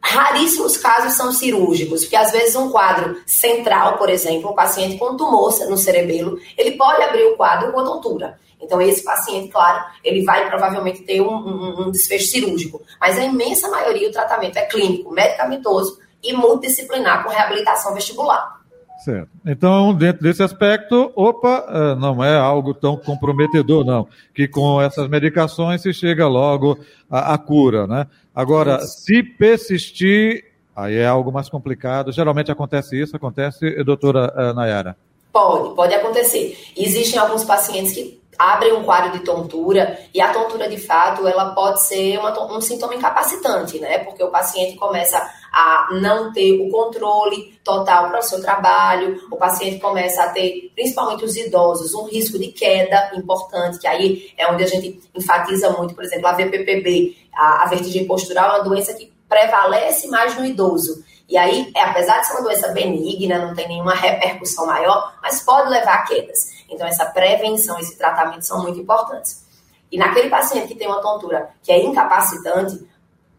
Raríssimos 0.02 0.76
casos 0.76 1.12
são 1.12 1.30
cirúrgicos, 1.30 2.02
porque 2.02 2.16
às 2.16 2.32
vezes 2.32 2.56
um 2.56 2.70
quadro 2.70 3.20
central, 3.26 3.96
por 3.98 4.08
exemplo, 4.08 4.50
um 4.50 4.54
paciente 4.54 4.96
com 4.98 5.16
tumor 5.16 5.54
no 5.68 5.76
cerebelo, 5.76 6.38
ele 6.56 6.72
pode 6.72 7.02
abrir 7.02 7.24
o 7.24 7.36
quadro 7.36 7.70
com 7.72 7.84
tontura. 7.84 8.38
Então, 8.60 8.80
esse 8.80 9.02
paciente, 9.02 9.48
claro, 9.48 9.84
ele 10.04 10.24
vai 10.24 10.48
provavelmente 10.48 11.02
ter 11.02 11.20
um, 11.20 11.34
um, 11.34 11.82
um 11.82 11.90
desfecho 11.90 12.26
cirúrgico. 12.26 12.82
Mas 13.00 13.18
a 13.18 13.24
imensa 13.24 13.68
maioria, 13.68 14.08
o 14.08 14.12
tratamento 14.12 14.56
é 14.56 14.66
clínico, 14.66 15.12
medicamentoso 15.12 15.98
e 16.22 16.32
multidisciplinar 16.32 17.24
com 17.24 17.30
reabilitação 17.30 17.94
vestibular. 17.94 18.60
Certo. 19.04 19.30
Então, 19.46 19.94
dentro 19.94 20.22
desse 20.22 20.42
aspecto, 20.42 21.10
opa, 21.16 21.64
eh, 21.68 21.94
não 21.94 22.22
é 22.22 22.36
algo 22.36 22.74
tão 22.74 22.98
comprometedor, 22.98 23.82
não. 23.82 24.06
Que 24.34 24.46
com 24.46 24.80
essas 24.80 25.08
medicações 25.08 25.80
se 25.80 25.94
chega 25.94 26.28
logo 26.28 26.78
à, 27.10 27.32
à 27.32 27.38
cura, 27.38 27.86
né? 27.86 28.06
Agora, 28.34 28.80
se 28.80 29.22
persistir, 29.22 30.44
aí 30.76 30.96
é 30.96 31.06
algo 31.06 31.32
mais 31.32 31.48
complicado. 31.48 32.12
Geralmente 32.12 32.52
acontece 32.52 33.00
isso, 33.00 33.16
acontece, 33.16 33.82
doutora 33.84 34.34
eh, 34.36 34.52
Nayara? 34.52 34.94
Pode, 35.32 35.74
pode 35.74 35.94
acontecer. 35.94 36.58
Existem 36.76 37.18
alguns 37.18 37.44
pacientes 37.44 37.92
que 37.92 38.19
abrem 38.40 38.72
um 38.72 38.82
quadro 38.82 39.12
de 39.12 39.22
tontura 39.22 39.98
e 40.14 40.20
a 40.20 40.32
tontura 40.32 40.66
de 40.66 40.78
fato 40.78 41.28
ela 41.28 41.54
pode 41.54 41.82
ser 41.82 42.18
uma, 42.18 42.56
um 42.56 42.58
sintoma 42.58 42.94
incapacitante, 42.94 43.78
né? 43.78 43.98
Porque 43.98 44.24
o 44.24 44.30
paciente 44.30 44.78
começa 44.78 45.18
a 45.52 45.88
não 46.00 46.32
ter 46.32 46.58
o 46.58 46.70
controle 46.70 47.58
total 47.62 48.08
para 48.08 48.20
o 48.20 48.22
seu 48.22 48.40
trabalho, 48.40 49.20
o 49.30 49.36
paciente 49.36 49.78
começa 49.78 50.22
a 50.22 50.30
ter, 50.30 50.70
principalmente 50.74 51.22
os 51.22 51.36
idosos, 51.36 51.92
um 51.92 52.06
risco 52.06 52.38
de 52.38 52.48
queda 52.48 53.10
importante, 53.14 53.78
que 53.78 53.86
aí 53.86 54.30
é 54.38 54.50
onde 54.50 54.64
a 54.64 54.66
gente 54.66 54.98
enfatiza 55.14 55.68
muito, 55.70 55.94
por 55.94 56.02
exemplo, 56.02 56.26
a 56.26 56.32
VPPB, 56.32 57.16
a, 57.34 57.64
a 57.64 57.66
vertigem 57.68 58.06
postural 58.06 58.56
é 58.56 58.58
uma 58.58 58.64
doença 58.64 58.94
que 58.94 59.09
prevalece 59.30 60.08
mais 60.08 60.36
no 60.36 60.44
idoso. 60.44 61.04
E 61.28 61.38
aí, 61.38 61.70
é, 61.76 61.84
apesar 61.84 62.18
de 62.18 62.26
ser 62.26 62.32
uma 62.32 62.42
doença 62.42 62.68
benigna, 62.72 63.38
não 63.38 63.54
tem 63.54 63.68
nenhuma 63.68 63.94
repercussão 63.94 64.66
maior, 64.66 65.14
mas 65.22 65.40
pode 65.42 65.70
levar 65.70 65.94
a 65.94 66.02
quedas. 66.02 66.64
Então, 66.68 66.86
essa 66.86 67.06
prevenção, 67.06 67.78
esse 67.78 67.96
tratamento 67.96 68.42
são 68.42 68.60
muito 68.60 68.80
importantes. 68.80 69.46
E 69.92 69.96
naquele 69.96 70.28
paciente 70.28 70.68
que 70.68 70.74
tem 70.74 70.88
uma 70.88 71.00
tontura 71.00 71.50
que 71.62 71.70
é 71.70 71.80
incapacitante, 71.80 72.84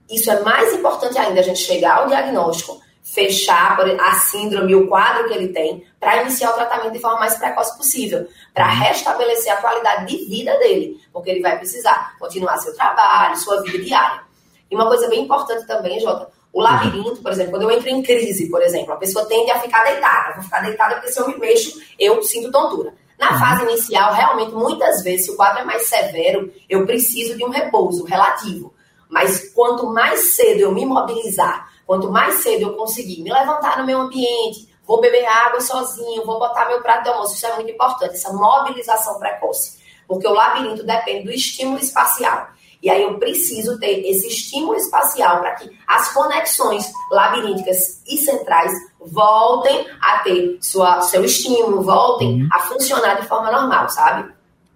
isso 0.10 0.32
é 0.32 0.40
mais 0.40 0.74
importante 0.74 1.18
ainda, 1.18 1.42
a 1.42 1.44
gente 1.44 1.60
chegar 1.60 1.98
ao 1.98 2.08
diagnóstico, 2.08 2.80
fechar 3.04 3.78
a 4.00 4.14
síndrome, 4.16 4.76
o 4.76 4.88
quadro 4.88 5.28
que 5.28 5.34
ele 5.34 5.50
tem, 5.50 5.86
para 6.00 6.22
iniciar 6.22 6.52
o 6.52 6.54
tratamento 6.54 6.94
de 6.94 7.00
forma 7.00 7.20
mais 7.20 7.36
precoce 7.38 7.78
possível, 7.78 8.26
para 8.54 8.68
uhum. 8.68 8.80
restabelecer 8.80 9.52
a 9.52 9.58
qualidade 9.58 10.06
de 10.06 10.30
vida 10.30 10.58
dele, 10.60 10.98
porque 11.12 11.30
ele 11.30 11.42
vai 11.42 11.58
precisar 11.58 12.16
continuar 12.18 12.58
seu 12.58 12.74
trabalho, 12.74 13.36
sua 13.36 13.62
vida 13.64 13.80
diária. 13.80 14.31
E 14.72 14.76
uma 14.76 14.88
coisa 14.88 15.10
bem 15.10 15.24
importante 15.24 15.68
também, 15.68 16.00
Jota, 16.00 16.30
o 16.54 16.62
labirinto, 16.62 17.22
por 17.22 17.32
exemplo, 17.32 17.52
quando 17.52 17.64
eu 17.64 17.72
entro 17.72 17.90
em 17.90 18.02
crise, 18.02 18.50
por 18.50 18.62
exemplo, 18.62 18.94
a 18.94 18.98
pessoa 18.98 19.26
tende 19.26 19.52
a 19.52 19.60
ficar 19.60 19.84
deitada. 19.84 20.36
Vou 20.36 20.44
ficar 20.44 20.62
deitada 20.62 20.96
porque 20.96 21.12
se 21.12 21.20
eu 21.20 21.28
me 21.28 21.38
mexo, 21.38 21.82
eu 22.00 22.24
sinto 22.24 22.52
tontura. 22.52 22.94
Na 23.20 23.34
uhum. 23.34 23.40
fase 23.40 23.64
inicial, 23.64 24.14
realmente, 24.14 24.52
muitas 24.54 25.04
vezes, 25.04 25.26
se 25.26 25.32
o 25.32 25.36
quadro 25.36 25.60
é 25.60 25.64
mais 25.66 25.84
severo, 25.84 26.52
eu 26.70 26.86
preciso 26.86 27.38
de 27.38 27.46
um 27.46 27.50
repouso 27.50 28.06
relativo. 28.06 28.74
Mas 29.10 29.54
quanto 29.54 29.88
mais 29.88 30.36
cedo 30.36 30.62
eu 30.62 30.72
me 30.72 30.86
mobilizar, 30.86 31.70
quanto 31.86 32.10
mais 32.10 32.36
cedo 32.36 32.62
eu 32.64 32.74
conseguir 32.76 33.22
me 33.22 33.32
levantar 33.32 33.78
no 33.78 33.86
meu 33.86 34.00
ambiente, 34.00 34.74
vou 34.88 35.02
beber 35.02 35.26
água 35.26 35.62
sozinho, 35.62 36.26
vou 36.26 36.40
botar 36.40 36.68
meu 36.68 36.82
prato 36.82 37.04
de 37.04 37.10
almoço, 37.10 37.36
isso 37.36 37.46
é 37.46 37.56
muito 37.56 37.72
importante, 37.72 38.16
essa 38.16 38.32
mobilização 38.34 39.20
precoce. 39.20 39.80
Porque 40.08 40.28
o 40.28 40.34
labirinto 40.34 40.84
depende 40.84 41.26
do 41.26 41.32
estímulo 41.32 41.80
espacial. 41.80 42.48
E 42.82 42.90
aí 42.90 43.04
eu 43.04 43.20
preciso 43.20 43.80
ter 43.80 44.02
esse 44.08 44.28
estímulo 44.28 44.76
espacial 44.76 45.40
para 45.40 45.56
que 45.56 45.70
as 45.88 46.14
conexões 46.14 46.92
labirínticas 47.12 48.02
e 48.08 48.18
centrais 48.18 48.72
voltem 49.00 49.86
a 50.02 50.20
ter 50.20 50.58
sua, 50.62 51.02
seu 51.02 51.24
estímulo, 51.24 51.84
voltem 51.84 52.42
uhum. 52.42 52.50
a 52.52 52.60
funcionar 52.60 53.22
de 53.22 53.28
forma 53.28 53.52
normal, 53.52 53.90
sabe? 53.90 54.32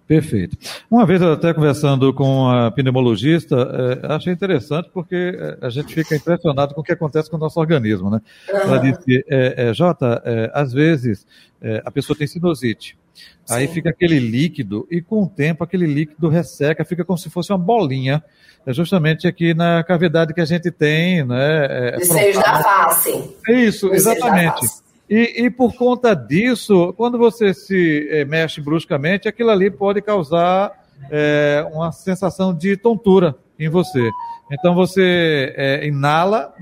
Perfeito. 0.06 0.56
Uma 0.88 1.04
vez 1.04 1.20
eu 1.20 1.32
até 1.32 1.52
conversando 1.52 2.14
com 2.14 2.48
a 2.48 2.70
pneumologista, 2.70 3.56
é, 4.04 4.14
achei 4.14 4.32
interessante 4.32 4.88
porque 4.94 5.36
é, 5.36 5.58
a 5.60 5.68
gente 5.68 5.92
fica 5.92 6.14
impressionado 6.14 6.74
com 6.74 6.80
o 6.80 6.84
que 6.84 6.92
acontece 6.92 7.28
com 7.28 7.36
o 7.36 7.40
nosso 7.40 7.58
organismo, 7.58 8.08
né? 8.08 8.20
Ela 8.48 8.78
disse, 8.78 9.24
é, 9.28 9.68
é, 9.68 9.74
Jota, 9.74 10.22
é, 10.24 10.48
às 10.54 10.72
vezes 10.72 11.26
é, 11.60 11.82
a 11.84 11.90
pessoa 11.90 12.16
tem 12.16 12.26
sinusite, 12.26 12.96
Sim. 13.44 13.54
aí 13.54 13.68
fica 13.68 13.90
aquele 13.90 14.18
líquido 14.18 14.86
e 14.90 15.00
com 15.00 15.22
o 15.22 15.28
tempo 15.28 15.62
aquele 15.62 15.86
líquido 15.86 16.28
resseca, 16.28 16.84
fica 16.84 17.04
como 17.04 17.18
se 17.18 17.30
fosse 17.30 17.52
uma 17.52 17.58
bolinha, 17.58 18.22
é 18.66 18.72
justamente 18.72 19.28
aqui 19.28 19.54
na 19.54 19.84
cavidade 19.84 20.34
que 20.34 20.40
a 20.40 20.44
gente 20.44 20.70
tem, 20.70 21.24
né? 21.24 21.66
É, 21.70 21.96
Desejo 21.98 22.40
da 22.40 22.62
face. 22.62 23.36
Isso, 23.48 23.94
exatamente. 23.94 24.66
E, 25.08 25.44
e, 25.44 25.50
por 25.50 25.72
conta 25.74 26.14
disso, 26.14 26.92
quando 26.96 27.16
você 27.16 27.54
se 27.54 28.08
é, 28.10 28.24
mexe 28.24 28.60
bruscamente, 28.60 29.28
aquilo 29.28 29.50
ali 29.50 29.70
pode 29.70 30.02
causar 30.02 30.72
é, 31.08 31.64
uma 31.72 31.92
sensação 31.92 32.52
de 32.52 32.76
tontura 32.76 33.36
em 33.56 33.68
você. 33.68 34.10
Então 34.50 34.74
você 34.74 35.54
é, 35.56 35.86
inala 35.86 36.52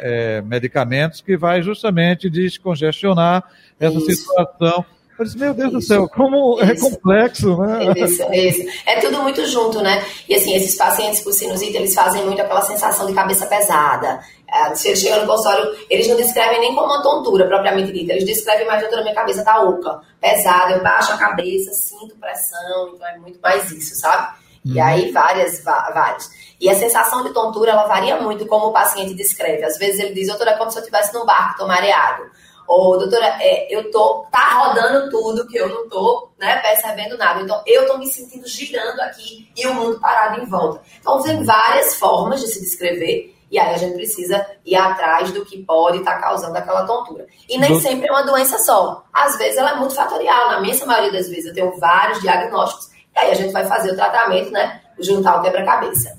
é, 0.00 0.42
medicamentos 0.42 1.20
que 1.20 1.36
vai 1.36 1.62
justamente 1.62 2.28
descongestionar 2.28 3.44
essa 3.78 3.98
Isso. 3.98 4.12
situação. 4.12 4.84
Eu 5.18 5.24
disse, 5.24 5.38
meu 5.38 5.54
Deus 5.54 5.68
isso, 5.68 5.78
do 5.78 5.82
céu, 5.82 6.08
como 6.08 6.60
é 6.60 6.72
isso, 6.72 6.86
é 6.86 6.90
complexo, 6.90 7.56
né? 7.58 7.92
Isso, 7.96 8.22
isso. 8.32 8.82
É 8.86 9.00
tudo 9.00 9.22
muito 9.22 9.44
junto, 9.46 9.80
né? 9.80 10.04
E 10.28 10.34
assim, 10.34 10.54
esses 10.54 10.74
pacientes 10.74 11.22
com 11.22 11.32
sinusite, 11.32 11.76
eles 11.76 11.94
fazem 11.94 12.24
muito 12.24 12.40
aquela 12.40 12.62
sensação 12.62 13.06
de 13.06 13.12
cabeça 13.12 13.46
pesada. 13.46 14.20
É, 14.48 14.74
se 14.74 14.94
chega 14.96 15.20
no 15.20 15.26
consultório, 15.26 15.74
eles 15.88 16.06
não 16.08 16.16
descrevem 16.16 16.60
nem 16.60 16.74
como 16.74 16.86
uma 16.86 17.02
tontura 17.02 17.46
propriamente 17.46 17.92
dita, 17.92 18.12
eles 18.12 18.24
descrevem 18.24 18.66
mais 18.66 18.80
doutora, 18.80 19.02
minha 19.02 19.14
cabeça 19.14 19.42
tá 19.42 19.62
oca, 19.62 20.00
pesada, 20.20 20.72
eu 20.72 20.82
baixo 20.82 21.12
a 21.12 21.16
cabeça, 21.16 21.72
sinto 21.72 22.16
pressão, 22.16 22.92
então 22.94 23.06
é 23.06 23.16
muito 23.18 23.40
mais 23.40 23.70
isso, 23.70 23.94
sabe? 23.94 24.42
E 24.64 24.78
uhum. 24.78 24.84
aí 24.84 25.10
várias, 25.10 25.62
várias. 25.64 26.30
E 26.60 26.68
a 26.68 26.74
sensação 26.74 27.24
de 27.24 27.32
tontura, 27.32 27.72
ela 27.72 27.86
varia 27.86 28.20
muito 28.20 28.46
como 28.46 28.66
o 28.66 28.72
paciente 28.72 29.14
descreve. 29.14 29.64
Às 29.64 29.76
vezes 29.78 29.98
ele 29.98 30.14
diz, 30.14 30.28
doutora, 30.28 30.52
é 30.52 30.56
como 30.56 30.70
se 30.70 30.78
eu 30.78 30.82
estivesse 30.82 31.12
num 31.12 31.26
barco, 31.26 31.58
tô 31.58 31.66
mareado. 31.66 32.22
Ou, 32.68 32.98
doutora, 32.98 33.36
é, 33.40 33.74
eu 33.74 33.90
tô, 33.90 34.26
tá 34.30 34.58
rodando 34.58 35.10
tudo 35.10 35.46
que 35.46 35.56
eu 35.56 35.68
não 35.68 35.88
tô, 35.88 36.30
né, 36.38 36.56
percebendo 36.58 37.16
nada. 37.18 37.40
Então, 37.40 37.62
eu 37.66 37.86
tô 37.86 37.98
me 37.98 38.06
sentindo 38.06 38.46
girando 38.46 39.00
aqui 39.00 39.50
e 39.56 39.66
o 39.66 39.74
mundo 39.74 40.00
parado 40.00 40.40
em 40.40 40.46
volta. 40.46 40.80
Então, 41.00 41.22
tem 41.22 41.42
várias 41.44 41.96
formas 41.96 42.40
de 42.40 42.48
se 42.48 42.60
descrever 42.60 43.34
e 43.52 43.58
aí 43.58 43.74
a 43.74 43.76
gente 43.76 43.92
precisa 43.92 44.46
ir 44.64 44.74
atrás 44.74 45.30
do 45.30 45.44
que 45.44 45.62
pode 45.62 45.98
estar 45.98 46.14
tá 46.14 46.20
causando 46.22 46.56
aquela 46.56 46.86
tontura. 46.86 47.26
E 47.46 47.58
nem 47.58 47.78
sempre 47.78 48.08
é 48.08 48.10
uma 48.10 48.24
doença 48.24 48.58
só. 48.58 49.04
Às 49.12 49.36
vezes 49.36 49.58
ela 49.58 49.72
é 49.72 49.74
multifatorial. 49.74 50.52
Na 50.52 50.58
imensa 50.58 50.86
maioria 50.86 51.12
das 51.12 51.28
vezes 51.28 51.44
eu 51.44 51.54
tenho 51.54 51.78
vários 51.78 52.22
diagnósticos 52.22 52.88
e 53.14 53.18
aí 53.18 53.30
a 53.30 53.34
gente 53.34 53.52
vai 53.52 53.66
fazer 53.66 53.92
o 53.92 53.94
tratamento, 53.94 54.50
né, 54.50 54.80
juntar 54.98 55.38
o 55.38 55.42
quebra-cabeça. 55.42 56.18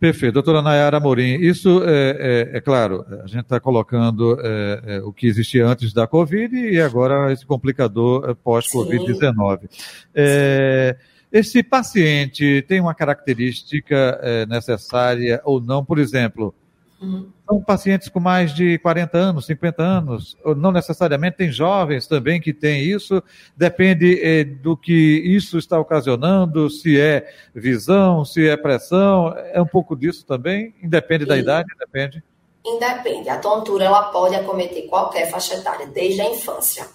Perfeito. 0.00 0.32
Doutora 0.32 0.62
Nayara 0.62 0.96
Amorim, 0.96 1.34
isso 1.42 1.82
é, 1.84 2.48
é, 2.54 2.56
é 2.56 2.60
claro, 2.62 3.04
a 3.22 3.26
gente 3.26 3.42
está 3.42 3.60
colocando 3.60 4.40
é, 4.40 4.82
é, 4.86 4.98
o 5.00 5.12
que 5.12 5.26
existia 5.26 5.66
antes 5.66 5.92
da 5.92 6.06
Covid 6.06 6.56
e 6.56 6.80
agora 6.80 7.30
esse 7.30 7.44
complicador 7.44 8.30
é, 8.30 8.34
pós-Covid-19. 8.34 9.68
É, 10.14 10.96
Esse 11.30 11.62
paciente 11.62 12.64
tem 12.66 12.80
uma 12.80 12.94
característica 12.94 14.18
necessária 14.48 15.40
ou 15.44 15.60
não? 15.60 15.84
Por 15.84 15.98
exemplo, 15.98 16.54
uhum. 17.00 17.30
são 17.48 17.62
pacientes 17.62 18.08
com 18.08 18.20
mais 18.20 18.54
de 18.54 18.78
40 18.78 19.16
anos, 19.18 19.46
50 19.46 19.82
anos, 19.82 20.36
não 20.56 20.70
necessariamente, 20.70 21.36
tem 21.36 21.50
jovens 21.50 22.06
também 22.06 22.40
que 22.40 22.52
têm 22.52 22.82
isso, 22.82 23.22
depende 23.56 24.20
é, 24.22 24.44
do 24.44 24.76
que 24.76 24.92
isso 24.92 25.58
está 25.58 25.78
ocasionando, 25.78 26.68
se 26.70 27.00
é 27.00 27.32
visão, 27.54 28.24
se 28.24 28.48
é 28.48 28.56
pressão, 28.56 29.34
é 29.52 29.60
um 29.60 29.66
pouco 29.66 29.96
disso 29.96 30.24
também, 30.26 30.74
independe 30.82 31.24
da 31.24 31.36
idade, 31.36 31.68
depende. 31.78 32.22
Independe, 32.64 33.28
a 33.28 33.38
tontura 33.38 33.84
ela 33.84 34.04
pode 34.04 34.34
acometer 34.34 34.86
qualquer 34.86 35.30
faixa 35.30 35.54
etária, 35.54 35.86
desde 35.86 36.20
a 36.20 36.30
infância 36.30 36.86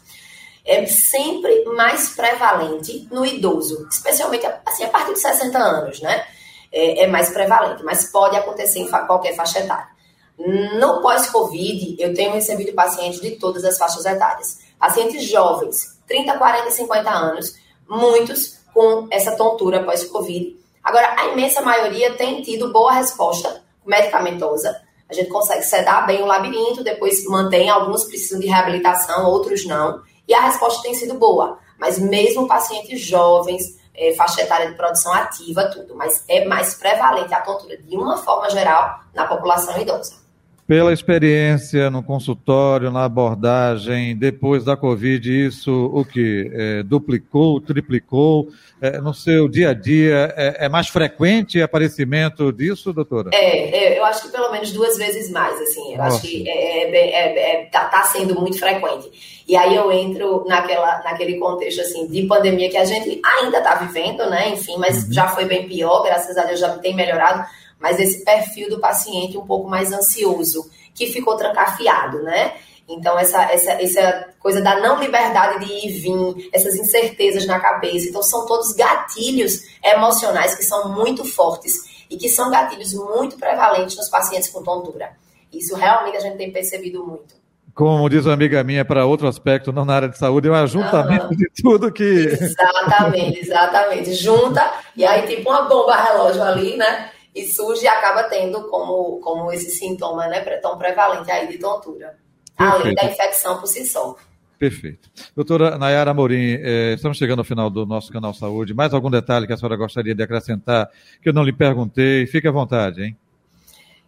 é 0.65 0.83
sempre 0.87 1.63
mais 1.65 2.15
prevalente 2.15 3.07
no 3.11 3.23
idoso, 3.23 3.87
especialmente 3.89 4.47
assim, 4.65 4.83
a 4.83 4.89
partir 4.89 5.13
de 5.13 5.19
60 5.19 5.57
anos, 5.57 6.01
né? 6.01 6.25
É, 6.71 7.03
é 7.03 7.07
mais 7.07 7.29
prevalente, 7.29 7.83
mas 7.83 8.11
pode 8.11 8.35
acontecer 8.35 8.79
em 8.79 8.89
qualquer 8.89 9.35
faixa 9.35 9.59
etária. 9.59 9.94
No 10.37 11.01
pós-Covid, 11.01 11.95
eu 11.99 12.13
tenho 12.13 12.33
recebido 12.33 12.73
pacientes 12.73 13.21
de 13.21 13.31
todas 13.31 13.63
as 13.63 13.77
faixas 13.77 14.05
etárias. 14.05 14.59
Pacientes 14.77 15.23
jovens, 15.23 15.97
30, 16.07 16.37
40, 16.37 16.71
50 16.71 17.09
anos, 17.09 17.55
muitos 17.89 18.59
com 18.73 19.07
essa 19.09 19.35
tontura 19.35 19.83
pós-Covid. 19.83 20.59
Agora, 20.83 21.15
a 21.17 21.27
imensa 21.27 21.61
maioria 21.61 22.13
tem 22.15 22.41
tido 22.41 22.71
boa 22.71 22.91
resposta 22.91 23.63
medicamentosa. 23.85 24.81
A 25.09 25.13
gente 25.13 25.29
consegue 25.29 25.63
sedar 25.63 26.05
bem 26.05 26.21
o 26.21 26.25
labirinto, 26.25 26.83
depois 26.83 27.23
mantém, 27.25 27.69
alguns 27.69 28.03
precisam 28.03 28.39
de 28.39 28.47
reabilitação, 28.47 29.29
outros 29.29 29.65
não. 29.65 30.01
E 30.27 30.33
a 30.33 30.41
resposta 30.41 30.81
tem 30.81 30.93
sido 30.93 31.13
boa. 31.13 31.59
Mas 31.79 31.99
mesmo 31.99 32.47
pacientes 32.47 32.99
jovens, 33.01 33.79
é, 33.93 34.13
faixa 34.13 34.41
etária 34.41 34.67
de 34.69 34.75
produção 34.75 35.13
ativa, 35.13 35.69
tudo. 35.69 35.95
Mas 35.95 36.23
é 36.27 36.45
mais 36.45 36.75
prevalente 36.75 37.33
a 37.33 37.41
tontura, 37.41 37.77
de 37.77 37.95
uma 37.95 38.17
forma 38.17 38.49
geral, 38.49 38.99
na 39.13 39.25
população 39.25 39.79
idosa. 39.79 40.24
Pela 40.67 40.91
experiência 40.91 41.91
no 41.91 42.01
consultório, 42.01 42.89
na 42.89 43.05
abordagem, 43.05 44.17
depois 44.17 44.63
da 44.63 44.75
Covid, 44.75 45.45
isso 45.45 45.91
o 45.93 46.03
que? 46.03 46.49
É, 46.51 46.81
duplicou, 46.81 47.61
triplicou? 47.61 48.47
É, 48.81 48.97
no 48.99 49.13
seu 49.13 49.47
dia 49.47 49.69
a 49.69 49.73
dia, 49.75 50.33
é, 50.35 50.65
é, 50.65 50.69
mais 50.69 50.87
frequente 50.87 51.59
o 51.59 51.63
aparecimento 51.63 52.51
disso, 52.51 52.91
doutora? 52.91 53.29
É, 53.31 53.93
é, 53.93 53.99
eu 53.99 54.03
acho 54.05 54.23
que 54.23 54.29
pelo 54.29 54.51
menos 54.51 54.71
duas 54.71 54.97
vezes 54.97 55.29
mais, 55.29 55.55
assim. 55.61 55.91
Eu 55.91 55.97
Nossa. 55.99 56.17
acho 56.17 56.21
que 56.27 56.41
está 56.41 57.81
é, 57.81 57.89
tá 57.91 58.03
sendo 58.11 58.33
muito 58.33 58.57
frequente. 58.57 59.43
E 59.47 59.55
aí 59.55 59.75
eu 59.75 59.91
entro 59.91 60.45
naquela, 60.47 61.03
naquele 61.03 61.37
contexto, 61.37 61.81
assim, 61.81 62.07
de 62.07 62.23
pandemia 62.23 62.71
que 62.71 62.77
a 62.77 62.85
gente 62.85 63.21
ainda 63.23 63.59
está 63.59 63.75
vivendo, 63.75 64.27
né? 64.31 64.49
Enfim, 64.49 64.77
mas 64.79 65.03
uhum. 65.03 65.13
já 65.13 65.27
foi 65.27 65.45
bem 65.45 65.67
pior, 65.67 66.01
graças 66.01 66.35
a 66.35 66.43
Deus 66.43 66.59
já 66.59 66.75
tem 66.79 66.95
melhorado 66.95 67.45
mas 67.79 67.99
esse 67.99 68.23
perfil 68.23 68.69
do 68.69 68.79
paciente 68.79 69.37
um 69.37 69.45
pouco 69.45 69.69
mais 69.69 69.91
ansioso, 69.91 70.69
que 70.93 71.07
ficou 71.07 71.35
trancafiado, 71.35 72.23
né? 72.23 72.53
Então, 72.87 73.17
essa, 73.17 73.41
essa, 73.51 73.71
essa 73.71 74.27
coisa 74.39 74.61
da 74.61 74.79
não 74.79 74.99
liberdade 74.99 75.65
de 75.65 75.71
ir 75.71 75.87
e 75.87 75.99
vir, 75.99 76.49
essas 76.53 76.75
incertezas 76.75 77.45
na 77.47 77.59
cabeça. 77.59 78.07
Então, 78.07 78.21
são 78.21 78.45
todos 78.45 78.73
gatilhos 78.73 79.61
emocionais 79.83 80.55
que 80.55 80.63
são 80.63 80.93
muito 80.93 81.25
fortes 81.25 82.05
e 82.09 82.15
que 82.15 82.29
são 82.29 82.51
gatilhos 82.51 82.93
muito 82.93 83.37
prevalentes 83.37 83.97
nos 83.97 84.09
pacientes 84.09 84.49
com 84.49 84.61
tontura. 84.61 85.13
Isso 85.51 85.75
realmente 85.75 86.17
a 86.17 86.19
gente 86.19 86.37
tem 86.37 86.51
percebido 86.51 87.03
muito. 87.03 87.33
Como 87.73 88.07
diz 88.07 88.25
uma 88.25 88.33
amiga 88.33 88.63
minha, 88.63 88.85
para 88.85 89.05
outro 89.05 89.27
aspecto, 89.27 89.73
não 89.73 89.83
na 89.83 89.95
área 89.95 90.07
de 90.07 90.17
saúde, 90.17 90.47
é 90.47 90.51
um 90.51 90.55
ajuntamento 90.55 91.25
uhum. 91.25 91.35
de 91.35 91.49
tudo 91.61 91.91
que. 91.91 92.03
Exatamente, 92.03 93.39
exatamente. 93.39 94.13
Junta, 94.13 94.71
e 94.95 95.03
aí, 95.03 95.27
tipo 95.27 95.49
uma 95.49 95.63
bomba 95.63 95.95
relógio 95.95 96.41
ali, 96.41 96.77
né? 96.77 97.09
E 97.35 97.45
surge 97.45 97.83
e 97.83 97.87
acaba 97.87 98.23
tendo 98.23 98.63
como, 98.69 99.19
como 99.19 99.51
esse 99.51 99.69
sintoma 99.69 100.27
né, 100.27 100.39
tão 100.61 100.77
prevalente 100.77 101.29
aí 101.29 101.47
de 101.47 101.57
tontura, 101.57 102.17
Perfeito. 102.57 102.81
além 102.81 102.95
da 102.95 103.05
infecção 103.05 103.59
por 103.59 103.67
si 103.67 103.85
só. 103.85 104.15
Perfeito. 104.57 105.09
Doutora 105.35 105.77
Nayara 105.77 106.11
Amorim, 106.11 106.57
eh, 106.61 106.93
estamos 106.95 107.17
chegando 107.17 107.39
ao 107.39 107.45
final 107.45 107.69
do 107.69 107.85
nosso 107.85 108.09
canal 108.11 108.33
Saúde. 108.33 108.73
Mais 108.73 108.93
algum 108.93 109.11
detalhe 109.11 109.45
que 109.45 109.51
a 109.51 109.57
senhora 109.57 109.75
gostaria 109.75 110.15
de 110.15 110.23
acrescentar 110.23 110.89
que 111.21 111.27
eu 111.27 111.33
não 111.33 111.43
lhe 111.43 111.51
perguntei? 111.51 112.25
Fique 112.25 112.47
à 112.47 112.51
vontade, 112.51 113.03
hein? 113.03 113.17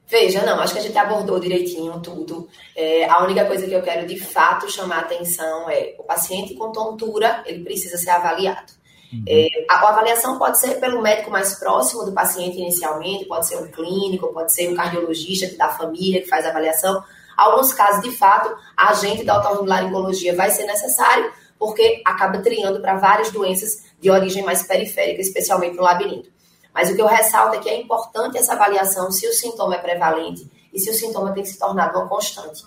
Veja, 0.09 0.45
não, 0.45 0.61
acho 0.61 0.71
que 0.71 0.79
a 0.79 0.83
gente 0.83 0.97
abordou 0.97 1.37
direitinho 1.37 1.99
tudo. 1.99 2.47
É, 2.73 3.09
a 3.09 3.21
única 3.25 3.43
coisa 3.43 3.67
que 3.67 3.73
eu 3.73 3.81
quero 3.81 4.07
de 4.07 4.17
fato 4.17 4.71
chamar 4.71 4.99
a 4.99 5.01
atenção 5.01 5.69
é 5.69 5.95
o 5.99 6.03
paciente 6.03 6.53
com 6.53 6.71
tontura, 6.71 7.43
ele 7.45 7.65
precisa 7.65 7.97
ser 7.97 8.11
avaliado. 8.11 8.71
Uhum. 9.11 9.23
É, 9.27 9.47
a, 9.69 9.87
avaliação 9.87 10.37
pode 10.37 10.59
ser 10.59 10.79
pelo 10.79 11.01
médico 11.01 11.31
mais 11.31 11.57
próximo 11.57 12.03
do 12.03 12.11
paciente 12.11 12.57
inicialmente, 12.57 13.25
pode 13.25 13.47
ser 13.47 13.57
um 13.57 13.71
clínico, 13.71 14.33
pode 14.33 14.53
ser 14.53 14.69
um 14.69 14.75
cardiologista 14.75 15.55
da 15.57 15.69
família 15.69 16.21
que 16.21 16.27
faz 16.27 16.45
a 16.45 16.49
avaliação. 16.49 17.03
Alguns 17.35 17.71
casos, 17.73 18.01
de 18.01 18.11
fato, 18.11 18.53
a 18.75 18.89
agente 18.89 19.23
da 19.23 19.39
otorrinolaringologia 19.39 20.35
vai 20.35 20.49
ser 20.49 20.65
necessário, 20.65 21.31
porque 21.57 22.01
acaba 22.05 22.39
triando 22.39 22.81
para 22.81 22.95
várias 22.95 23.31
doenças 23.31 23.85
de 23.99 24.11
origem 24.11 24.43
mais 24.43 24.63
periférica, 24.63 25.21
especialmente 25.21 25.75
no 25.75 25.83
labirinto. 25.83 26.29
Mas 26.73 26.91
o 26.91 26.95
que 26.95 27.01
eu 27.01 27.07
ressalto 27.07 27.55
é 27.55 27.59
que 27.59 27.69
é 27.69 27.79
importante 27.79 28.37
essa 28.37 28.53
avaliação 28.53 29.11
se 29.11 29.27
o 29.27 29.33
sintoma 29.33 29.75
é 29.75 29.79
prevalente 29.79 30.49
e 30.73 30.79
se 30.79 30.89
o 30.89 30.93
sintoma 30.93 31.33
tem 31.33 31.43
se 31.43 31.57
tornado 31.57 31.97
uma 31.97 32.07
constante. 32.07 32.63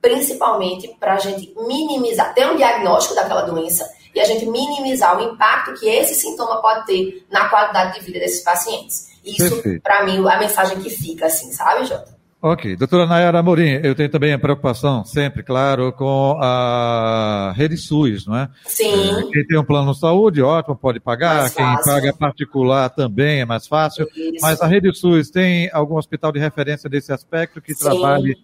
Principalmente 0.00 0.88
para 0.98 1.14
a 1.14 1.18
gente 1.18 1.54
minimizar, 1.56 2.34
ter 2.34 2.46
um 2.46 2.56
diagnóstico 2.56 3.14
daquela 3.14 3.42
doença 3.42 3.88
e 4.14 4.20
a 4.20 4.24
gente 4.24 4.46
minimizar 4.46 5.18
o 5.18 5.34
impacto 5.34 5.74
que 5.74 5.88
esse 5.88 6.14
sintoma 6.14 6.60
pode 6.60 6.86
ter 6.86 7.26
na 7.30 7.48
qualidade 7.48 7.98
de 7.98 8.06
vida 8.06 8.18
desses 8.20 8.42
pacientes. 8.42 9.12
Isso, 9.24 9.62
para 9.82 10.04
mim, 10.04 10.24
é 10.26 10.34
a 10.34 10.38
mensagem 10.38 10.78
que 10.80 10.90
fica, 10.90 11.26
assim, 11.26 11.50
sabe, 11.50 11.86
Jota? 11.86 12.14
Ok. 12.46 12.76
Doutora 12.76 13.06
Nayara 13.06 13.38
Amorim, 13.38 13.80
eu 13.82 13.94
tenho 13.94 14.10
também 14.10 14.34
a 14.34 14.38
preocupação, 14.38 15.02
sempre, 15.02 15.42
claro, 15.42 15.90
com 15.94 16.38
a 16.42 17.54
rede 17.56 17.78
SUS, 17.78 18.26
não 18.26 18.36
é? 18.36 18.50
Sim. 18.66 18.92
É, 18.92 19.22
quem 19.32 19.46
tem 19.46 19.58
um 19.58 19.64
plano 19.64 19.92
de 19.92 19.98
saúde, 19.98 20.42
ótimo, 20.42 20.76
pode 20.76 21.00
pagar. 21.00 21.50
Quem 21.50 21.64
paga 21.82 22.12
particular 22.12 22.90
também 22.90 23.40
é 23.40 23.46
mais 23.46 23.66
fácil. 23.66 24.06
Isso. 24.14 24.42
Mas 24.42 24.60
a 24.60 24.66
rede 24.66 24.94
SUS 24.94 25.30
tem 25.30 25.70
algum 25.72 25.96
hospital 25.96 26.30
de 26.32 26.38
referência 26.38 26.88
desse 26.90 27.10
aspecto 27.14 27.62
que 27.62 27.74
Sim. 27.74 27.82
trabalhe? 27.82 28.36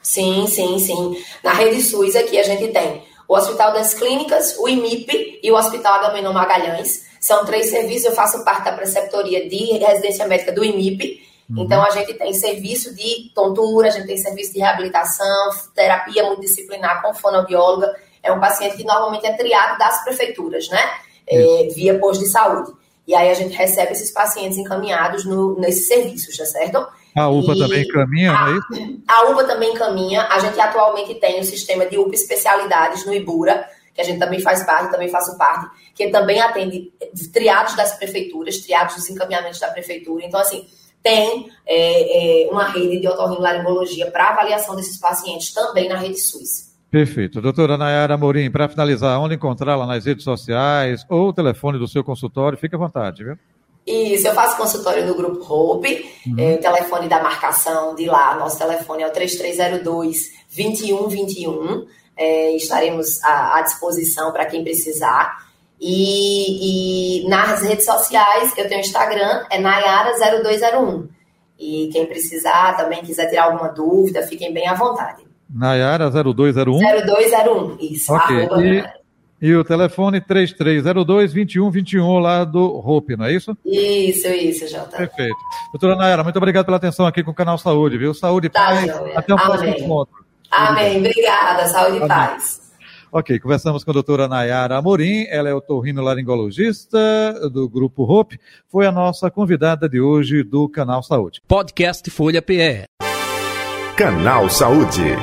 Sim, 0.00 0.46
sim, 0.46 0.78
sim. 0.78 1.16
Na 1.44 1.52
rede 1.52 1.82
SUS 1.82 2.16
aqui 2.16 2.38
a 2.38 2.42
gente 2.42 2.72
tem 2.72 3.02
o 3.28 3.34
Hospital 3.34 3.72
das 3.72 3.94
Clínicas, 3.94 4.56
o 4.58 4.68
IMIP 4.68 5.40
e 5.42 5.50
o 5.50 5.56
Hospital 5.56 5.94
Agamenon 5.94 6.32
Magalhães. 6.32 7.04
São 7.20 7.44
três 7.44 7.70
serviços, 7.70 8.06
eu 8.06 8.12
faço 8.12 8.44
parte 8.44 8.64
da 8.64 8.72
preceptoria 8.72 9.48
de 9.48 9.78
residência 9.78 10.26
médica 10.26 10.52
do 10.52 10.64
IMIP. 10.64 11.22
Uhum. 11.48 11.64
Então, 11.64 11.82
a 11.82 11.90
gente 11.90 12.14
tem 12.14 12.32
serviço 12.32 12.94
de 12.94 13.30
tontura, 13.34 13.88
a 13.88 13.90
gente 13.90 14.06
tem 14.06 14.16
serviço 14.16 14.52
de 14.52 14.58
reabilitação, 14.58 15.50
terapia 15.74 16.24
multidisciplinar 16.24 17.02
com 17.02 17.14
fonoaudióloga. 17.14 17.94
É 18.22 18.32
um 18.32 18.40
paciente 18.40 18.76
que 18.76 18.84
normalmente 18.84 19.26
é 19.26 19.32
triado 19.32 19.78
das 19.78 20.02
prefeituras, 20.04 20.68
né? 20.68 20.90
É, 21.26 21.68
via 21.74 21.98
posto 21.98 22.24
de 22.24 22.28
saúde. 22.28 22.72
E 23.06 23.14
aí 23.14 23.30
a 23.30 23.34
gente 23.34 23.54
recebe 23.54 23.92
esses 23.92 24.12
pacientes 24.12 24.58
encaminhados 24.58 25.24
no, 25.24 25.58
nesses 25.58 25.88
serviços, 25.88 26.36
tá 26.36 26.44
certo? 26.44 26.86
A 27.14 27.28
UPA 27.28 27.52
e 27.52 27.58
também 27.58 27.82
encaminha, 27.82 28.32
não 28.32 28.48
é 28.48 28.58
isso? 28.58 29.02
A 29.06 29.30
UPA 29.30 29.44
também 29.44 29.72
encaminha. 29.72 30.22
A 30.28 30.38
gente 30.38 30.58
atualmente 30.58 31.14
tem 31.16 31.40
o 31.40 31.44
sistema 31.44 31.86
de 31.86 31.98
UPA 31.98 32.14
especialidades 32.14 33.04
no 33.04 33.12
Ibura, 33.12 33.66
que 33.94 34.00
a 34.00 34.04
gente 34.04 34.18
também 34.18 34.40
faz 34.40 34.64
parte, 34.64 34.90
também 34.90 35.08
faço 35.08 35.36
parte, 35.36 35.68
que 35.94 36.08
também 36.08 36.40
atende 36.40 36.90
triados 37.32 37.74
das 37.76 37.96
prefeituras, 37.98 38.58
triados 38.58 38.94
dos 38.96 39.10
encaminhamentos 39.10 39.60
da 39.60 39.68
prefeitura. 39.68 40.24
Então, 40.24 40.40
assim, 40.40 40.66
tem 41.02 41.50
é, 41.66 42.46
é, 42.46 42.50
uma 42.50 42.68
rede 42.68 43.00
de 43.00 43.08
otorrinolaringologia 43.08 44.10
para 44.10 44.30
avaliação 44.30 44.76
desses 44.76 44.98
pacientes 44.98 45.52
também 45.52 45.88
na 45.88 45.96
rede 45.96 46.18
SUS. 46.18 46.72
Perfeito. 46.90 47.40
Doutora 47.40 47.76
Nayara 47.76 48.16
Morim, 48.16 48.50
para 48.50 48.68
finalizar, 48.68 49.18
onde 49.18 49.34
encontrá-la 49.34 49.86
nas 49.86 50.04
redes 50.04 50.24
sociais 50.24 51.04
ou 51.08 51.28
o 51.28 51.32
telefone 51.32 51.78
do 51.78 51.88
seu 51.88 52.04
consultório, 52.04 52.58
fique 52.58 52.74
à 52.74 52.78
vontade, 52.78 53.24
viu? 53.24 53.38
Isso, 53.86 54.26
eu 54.28 54.34
faço 54.34 54.56
consultório 54.56 55.06
no 55.06 55.14
Grupo 55.14 55.44
Hope, 55.52 56.08
uhum. 56.26 56.34
é, 56.38 56.54
o 56.54 56.58
telefone 56.58 57.08
da 57.08 57.22
marcação 57.22 57.94
de 57.96 58.06
lá, 58.06 58.34
nosso 58.36 58.56
telefone 58.56 59.02
é 59.02 59.08
o 59.08 59.12
3302-2121, 59.12 61.84
é, 62.16 62.56
estaremos 62.56 63.20
à, 63.24 63.58
à 63.58 63.62
disposição 63.62 64.32
para 64.32 64.46
quem 64.46 64.62
precisar. 64.62 65.36
E, 65.80 67.24
e, 67.24 67.28
nas 67.28 67.62
redes 67.62 67.84
sociais, 67.84 68.56
eu 68.56 68.68
tenho 68.68 68.82
Instagram, 68.82 69.44
é 69.50 69.60
Nayara0201. 69.60 71.08
E 71.58 71.90
quem 71.92 72.06
precisar, 72.06 72.76
também 72.76 73.02
quiser 73.02 73.28
tirar 73.28 73.46
alguma 73.46 73.66
dúvida, 73.68 74.22
fiquem 74.22 74.52
bem 74.52 74.68
à 74.68 74.74
vontade. 74.74 75.24
Nayara 75.52 76.08
0201? 76.08 76.78
0201, 76.78 77.78
isso. 77.80 78.12
Ok. 78.12 78.36
E, 78.36 79.01
e 79.42 79.52
o 79.56 79.64
telefone 79.64 80.20
3302-2121 80.20 82.20
lá 82.20 82.44
do 82.44 82.64
Hope, 82.64 83.16
não 83.16 83.24
é 83.24 83.32
isso? 83.32 83.58
Isso, 83.66 84.28
isso, 84.28 84.68
Jota. 84.68 84.96
Perfeito. 84.96 85.36
Doutora 85.72 85.96
Nayara, 85.96 86.22
muito 86.22 86.36
obrigado 86.36 86.64
pela 86.64 86.76
atenção 86.76 87.04
aqui 87.04 87.24
com 87.24 87.32
o 87.32 87.34
canal 87.34 87.58
Saúde, 87.58 87.98
viu? 87.98 88.14
Saúde 88.14 88.46
e 88.46 88.50
tá, 88.50 88.66
paz. 88.66 88.88
Até 89.16 89.34
o 89.34 89.36
próximo 89.36 89.70
encontro. 89.70 90.24
Amém. 90.48 90.98
Obrigada. 90.98 91.66
Saúde 91.66 91.96
e 91.96 92.06
paz. 92.06 92.62
Ok, 93.10 93.38
conversamos 93.40 93.84
com 93.84 93.90
a 93.90 93.94
doutora 93.94 94.26
Nayara 94.26 94.78
Amorim, 94.78 95.26
ela 95.28 95.46
é 95.46 95.54
otorrinolaringologista 95.54 97.50
do 97.52 97.68
Grupo 97.68 98.04
Hope, 98.04 98.40
foi 98.70 98.86
a 98.86 98.92
nossa 98.92 99.30
convidada 99.30 99.86
de 99.86 100.00
hoje 100.00 100.42
do 100.42 100.66
Canal 100.66 101.02
Saúde. 101.02 101.42
Podcast 101.46 102.08
Folha 102.10 102.40
PE. 102.40 102.84
Canal 103.96 104.48
Saúde. 104.48 105.14